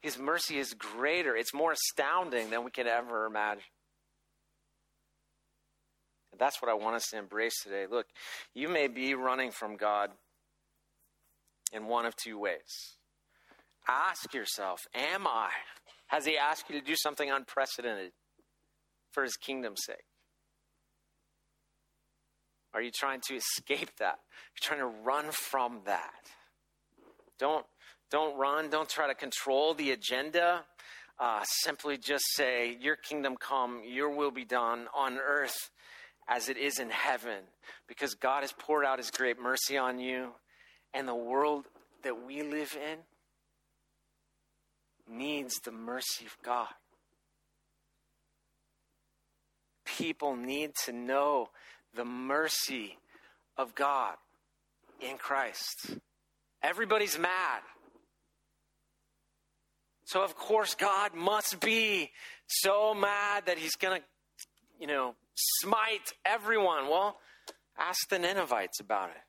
his 0.00 0.18
mercy 0.18 0.58
is 0.58 0.74
greater. 0.74 1.36
It's 1.36 1.52
more 1.52 1.72
astounding 1.72 2.50
than 2.50 2.64
we 2.64 2.70
can 2.70 2.86
ever 2.86 3.26
imagine. 3.26 3.62
That's 6.38 6.62
what 6.62 6.70
I 6.70 6.74
want 6.74 6.96
us 6.96 7.08
to 7.10 7.18
embrace 7.18 7.62
today. 7.62 7.86
Look, 7.90 8.06
you 8.54 8.68
may 8.68 8.88
be 8.88 9.14
running 9.14 9.50
from 9.50 9.76
God 9.76 10.10
in 11.72 11.86
one 11.86 12.06
of 12.06 12.16
two 12.16 12.38
ways. 12.38 12.96
Ask 13.86 14.32
yourself, 14.32 14.86
Am 14.94 15.26
I? 15.26 15.50
Has 16.06 16.24
He 16.24 16.38
asked 16.38 16.64
you 16.70 16.80
to 16.80 16.84
do 16.84 16.94
something 16.96 17.30
unprecedented 17.30 18.12
for 19.12 19.22
His 19.22 19.36
kingdom's 19.36 19.80
sake? 19.84 20.04
Are 22.72 22.82
you 22.82 22.90
trying 22.90 23.20
to 23.28 23.34
escape 23.34 23.90
that? 23.98 24.18
You're 24.54 24.62
trying 24.62 24.80
to 24.80 24.98
run 25.02 25.30
from 25.32 25.80
that. 25.86 26.30
Don't, 27.38 27.66
don't 28.10 28.38
run. 28.38 28.70
Don't 28.70 28.88
try 28.88 29.08
to 29.08 29.14
control 29.14 29.74
the 29.74 29.90
agenda. 29.90 30.64
Uh, 31.18 31.42
simply 31.62 31.98
just 31.98 32.24
say, 32.34 32.76
Your 32.80 32.96
kingdom 32.96 33.36
come, 33.36 33.82
your 33.84 34.10
will 34.10 34.30
be 34.30 34.44
done 34.44 34.86
on 34.94 35.18
earth 35.18 35.70
as 36.28 36.48
it 36.48 36.56
is 36.56 36.78
in 36.78 36.90
heaven, 36.90 37.40
because 37.88 38.14
God 38.14 38.42
has 38.42 38.52
poured 38.52 38.84
out 38.84 38.98
his 38.98 39.10
great 39.10 39.40
mercy 39.40 39.76
on 39.76 39.98
you, 39.98 40.30
and 40.94 41.08
the 41.08 41.14
world 41.14 41.64
that 42.04 42.24
we 42.24 42.42
live 42.42 42.76
in 42.80 42.98
needs 45.12 45.58
the 45.64 45.72
mercy 45.72 46.24
of 46.24 46.36
God. 46.44 46.68
People 50.00 50.34
need 50.34 50.72
to 50.86 50.92
know 50.92 51.50
the 51.94 52.06
mercy 52.06 52.96
of 53.58 53.74
God 53.74 54.16
in 54.98 55.18
Christ. 55.18 55.96
Everybody's 56.62 57.18
mad. 57.18 57.60
So, 60.06 60.24
of 60.24 60.34
course, 60.36 60.74
God 60.74 61.14
must 61.14 61.60
be 61.60 62.10
so 62.46 62.94
mad 62.94 63.44
that 63.46 63.58
he's 63.58 63.76
going 63.76 64.00
to, 64.00 64.06
you 64.80 64.86
know, 64.86 65.14
smite 65.34 66.12
everyone. 66.24 66.88
Well, 66.88 67.18
ask 67.78 68.08
the 68.08 68.18
Ninevites 68.18 68.80
about 68.80 69.10
it. 69.10 69.22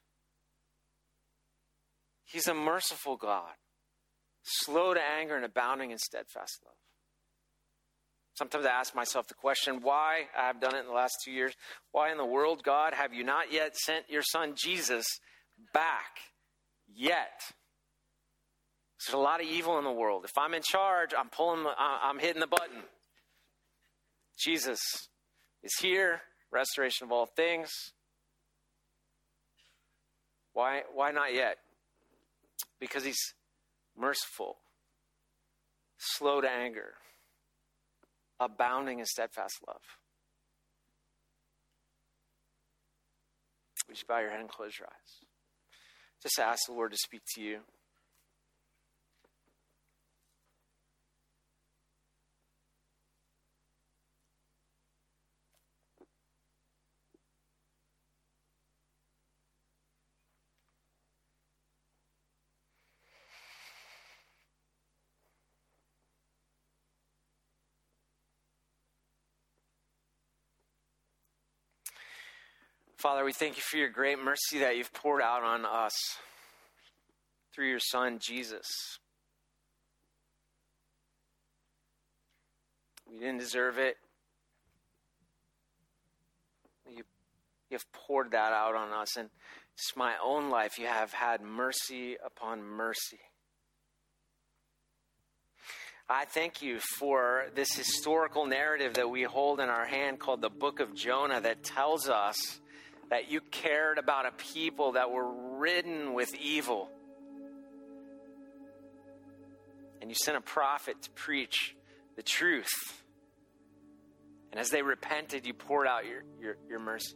He's 2.24 2.48
a 2.48 2.54
merciful 2.54 3.18
God, 3.18 3.52
slow 4.42 4.94
to 4.94 5.02
anger 5.02 5.36
and 5.36 5.44
abounding 5.44 5.92
in 5.92 5.98
steadfast 5.98 6.60
love. 6.66 6.81
Sometimes 8.34 8.66
I 8.66 8.70
ask 8.70 8.96
myself 8.96 9.28
the 9.28 9.34
question, 9.34 9.80
why? 9.82 10.24
I've 10.38 10.62
done 10.62 10.76
it 10.76 10.80
in 10.80 10.88
the 10.88 10.94
last 10.94 11.16
two 11.24 11.32
years. 11.32 11.54
Why 11.92 12.12
in 12.12 12.18
the 12.18 12.26
world, 12.26 12.64
God, 12.64 12.94
have 12.94 13.14
you 13.14 13.24
not 13.24 13.52
yet 13.52 13.76
sent 13.76 14.10
your 14.10 14.24
son 14.24 14.54
Jesus 14.56 15.06
back 15.74 16.20
yet? 16.94 17.42
There's 19.06 19.16
a 19.16 19.18
lot 19.18 19.42
of 19.42 19.48
evil 19.48 19.78
in 19.78 19.84
the 19.84 19.92
world. 19.92 20.26
If 20.26 20.38
I'm 20.38 20.54
in 20.54 20.62
charge, 20.62 21.12
I'm 21.18 21.30
pulling, 21.30 21.66
I'm 21.78 22.20
hitting 22.20 22.40
the 22.40 22.48
button. 22.48 22.84
Jesus, 24.40 24.80
is 25.64 25.74
here, 25.82 26.22
restoration 26.52 27.06
of 27.06 27.12
all 27.12 27.26
things. 27.26 27.70
Why, 30.54 30.82
why 30.94 31.12
not 31.12 31.34
yet? 31.34 31.58
Because 32.80 33.04
he's 33.04 33.34
merciful, 33.98 34.58
slow 35.98 36.42
to 36.42 36.50
anger, 36.50 36.94
abounding 38.42 39.00
in 39.00 39.06
steadfast 39.06 39.56
love. 39.68 39.82
Would 43.88 43.98
you 43.98 44.04
bow 44.08 44.20
your 44.20 44.32
head 44.32 44.40
and 44.40 44.50
close 44.50 44.78
your 44.80 44.88
eyes? 44.88 45.28
Just 46.24 46.40
ask 46.40 46.66
the 46.68 46.74
Lord 46.74 46.92
to 46.92 46.98
speak 46.98 47.22
to 47.36 47.42
you. 47.42 47.60
Father, 73.02 73.26
we 73.26 73.34
thank 73.34 73.56
you 73.56 73.64
for 73.64 73.78
your 73.78 73.90
great 73.90 74.24
mercy 74.24 74.60
that 74.60 74.78
you've 74.78 74.94
poured 74.94 75.24
out 75.24 75.42
on 75.42 75.66
us 75.66 75.94
through 77.52 77.68
your 77.68 77.80
Son, 77.80 78.20
Jesus. 78.20 78.68
We 83.12 83.18
didn't 83.18 83.40
deserve 83.40 83.80
it. 83.80 83.96
You, 86.88 87.02
you 87.72 87.72
have 87.72 87.92
poured 87.92 88.30
that 88.34 88.54
out 88.54 88.76
on 88.76 88.92
us. 88.92 89.18
And 89.18 89.32
it's 89.74 89.96
my 89.96 90.14
own 90.24 90.52
life, 90.52 90.78
you 90.78 90.86
have 90.86 91.12
had 91.12 91.42
mercy 91.42 92.18
upon 92.24 92.62
mercy. 92.62 93.20
I 96.08 96.26
thank 96.26 96.62
you 96.62 96.78
for 97.00 97.46
this 97.56 97.74
historical 97.74 98.46
narrative 98.46 98.94
that 98.94 99.10
we 99.10 99.24
hold 99.24 99.60
in 99.60 99.70
our 99.70 99.88
hand 99.88 100.20
called 100.20 100.42
the 100.42 100.52
Book 100.52 100.80
of 100.80 100.94
Jonah 100.94 101.42
that 101.42 101.64
tells 101.64 102.08
us 102.08 102.60
that 103.12 103.30
you 103.30 103.42
cared 103.52 103.98
about 103.98 104.26
a 104.26 104.32
people 104.32 104.94
that 104.94 105.12
were 105.12 105.60
ridden 105.60 106.14
with 106.14 106.34
evil. 106.34 106.90
And 110.02 110.10
you 110.10 110.16
sent 110.16 110.38
a 110.38 110.42
prophet 110.42 110.96
to 111.04 111.10
preach 111.12 111.76
the 112.16 112.24
truth. 112.24 113.04
And 114.52 114.60
as 114.62 114.70
they 114.70 114.82
repented, 114.82 115.46
you 115.46 115.54
poured 115.54 115.88
out 115.88 116.06
your, 116.06 116.24
your, 116.42 116.58
your 116.70 116.80
mercy. 116.80 117.16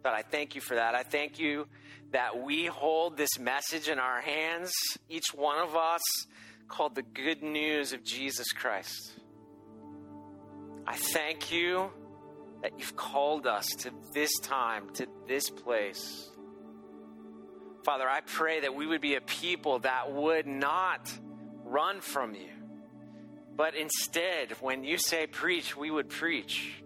But 0.00 0.14
I 0.14 0.22
thank 0.22 0.54
you 0.54 0.60
for 0.60 0.76
that. 0.76 0.94
I 0.94 1.02
thank 1.02 1.40
you 1.40 1.66
that 2.12 2.40
we 2.40 2.66
hold 2.66 3.16
this 3.16 3.40
message 3.40 3.88
in 3.88 3.98
our 3.98 4.20
hands, 4.20 4.72
each 5.08 5.34
one 5.34 5.58
of 5.58 5.74
us, 5.74 6.02
called 6.68 6.94
the 6.94 7.02
good 7.02 7.42
news 7.42 7.92
of 7.92 8.04
Jesus 8.04 8.52
Christ. 8.52 9.12
I 10.86 10.96
thank 10.96 11.52
you 11.52 11.90
that 12.62 12.78
you've 12.78 12.96
called 12.96 13.46
us 13.46 13.66
to 13.80 13.90
this 14.14 14.30
time, 14.40 14.90
to 14.94 15.06
this 15.26 15.50
place. 15.50 16.30
Father, 17.84 18.08
I 18.08 18.20
pray 18.20 18.60
that 18.60 18.74
we 18.74 18.86
would 18.86 19.00
be 19.00 19.16
a 19.16 19.20
people 19.20 19.80
that 19.80 20.12
would 20.12 20.46
not 20.46 21.12
run 21.64 22.00
from 22.00 22.34
you, 22.34 22.48
but 23.56 23.74
instead, 23.74 24.52
when 24.60 24.84
you 24.84 24.96
say 24.96 25.26
preach, 25.26 25.76
we 25.76 25.90
would 25.90 26.08
preach. 26.08 26.82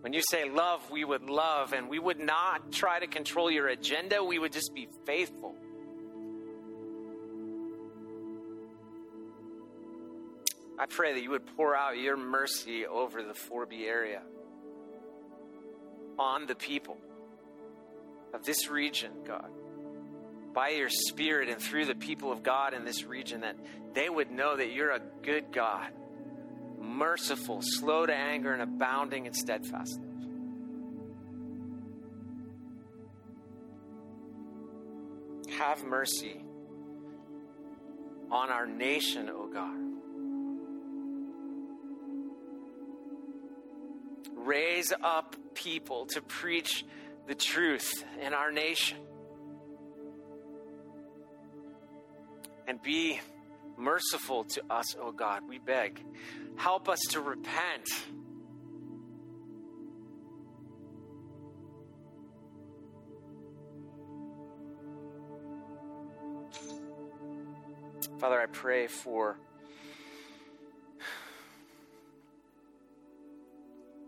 When 0.00 0.14
you 0.14 0.22
say 0.30 0.48
love, 0.48 0.90
we 0.90 1.04
would 1.04 1.28
love, 1.28 1.74
and 1.74 1.90
we 1.90 1.98
would 1.98 2.18
not 2.18 2.72
try 2.72 2.98
to 2.98 3.06
control 3.06 3.50
your 3.50 3.68
agenda, 3.68 4.24
we 4.24 4.38
would 4.38 4.52
just 4.52 4.74
be 4.74 4.88
faithful. 5.04 5.54
I 10.78 10.86
pray 10.86 11.12
that 11.12 11.22
you 11.22 11.28
would 11.28 11.44
pour 11.54 11.76
out 11.76 11.98
your 11.98 12.16
mercy 12.16 12.86
over 12.86 13.22
the 13.22 13.34
4B 13.34 13.82
area, 13.86 14.22
on 16.20 16.44
the 16.46 16.54
people 16.54 16.98
of 18.34 18.44
this 18.44 18.68
region, 18.68 19.10
God, 19.26 19.50
by 20.52 20.68
your 20.68 20.90
Spirit 20.90 21.48
and 21.48 21.60
through 21.60 21.86
the 21.86 21.94
people 21.94 22.30
of 22.30 22.42
God 22.42 22.74
in 22.74 22.84
this 22.84 23.04
region, 23.04 23.40
that 23.40 23.56
they 23.94 24.10
would 24.10 24.30
know 24.30 24.54
that 24.54 24.70
you're 24.70 24.90
a 24.90 25.00
good 25.22 25.46
God, 25.50 25.90
merciful, 26.78 27.60
slow 27.62 28.04
to 28.04 28.14
anger, 28.14 28.52
and 28.52 28.60
abounding 28.60 29.24
in 29.24 29.32
steadfast 29.32 29.98
love. 29.98 30.06
Have 35.58 35.82
mercy 35.84 36.44
on 38.30 38.50
our 38.50 38.66
nation, 38.66 39.30
O 39.30 39.48
God. 39.52 39.89
Raise 44.50 44.92
up 45.04 45.36
people 45.54 46.06
to 46.06 46.20
preach 46.20 46.84
the 47.28 47.36
truth 47.36 48.04
in 48.20 48.34
our 48.34 48.50
nation. 48.50 48.98
And 52.66 52.82
be 52.82 53.20
merciful 53.76 54.42
to 54.44 54.62
us, 54.68 54.96
O 54.96 55.08
oh 55.08 55.12
God, 55.12 55.42
we 55.48 55.58
beg. 55.58 56.04
Help 56.56 56.88
us 56.88 56.98
to 57.10 57.20
repent. 57.20 57.88
Father, 68.18 68.40
I 68.40 68.46
pray 68.46 68.88
for 68.88 69.38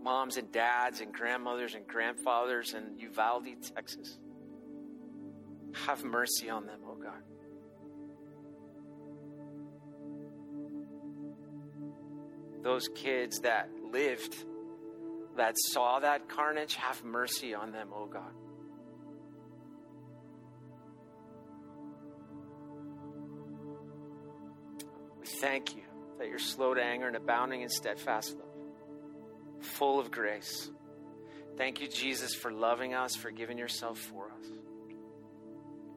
moms 0.03 0.37
and 0.37 0.51
dads 0.53 1.01
and 1.01 1.13
grandmothers 1.13 1.75
and 1.75 1.87
grandfathers 1.87 2.75
in 2.75 2.99
Uvalde, 2.99 3.47
Texas. 3.75 4.19
Have 5.87 6.05
mercy 6.05 6.51
on 6.51 6.67
them, 6.67 6.81
oh 6.87 6.97
God. 6.97 7.23
Those 12.63 12.89
kids 12.95 13.41
that 13.41 13.69
lived, 13.93 14.37
that 15.37 15.55
saw 15.57 16.01
that 16.01 16.29
carnage, 16.29 16.75
have 16.75 17.03
mercy 17.05 17.55
on 17.55 17.73
them, 17.73 17.89
oh 17.95 18.07
God. 18.07 18.33
We 25.21 25.27
thank 25.27 25.75
you 25.75 25.83
that 26.19 26.29
you're 26.29 26.39
slow 26.39 26.75
to 26.75 26.83
anger 26.83 27.07
and 27.07 27.17
abounding 27.17 27.63
in 27.63 27.69
steadfast 27.69 28.37
love 28.37 28.52
full 29.63 29.99
of 29.99 30.11
grace. 30.11 30.71
Thank 31.57 31.81
you, 31.81 31.89
Jesus, 31.89 32.35
for 32.35 32.51
loving 32.51 32.95
us, 32.95 33.15
for 33.15 33.31
giving 33.31 33.59
yourself 33.59 33.99
for 33.99 34.33
us. 34.33 34.47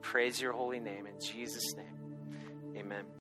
Praise 0.02 0.40
your 0.40 0.52
holy 0.52 0.80
name 0.80 1.08
in 1.08 1.20
Jesus' 1.20 1.76
name. 1.76 2.76
Amen. 2.78 3.06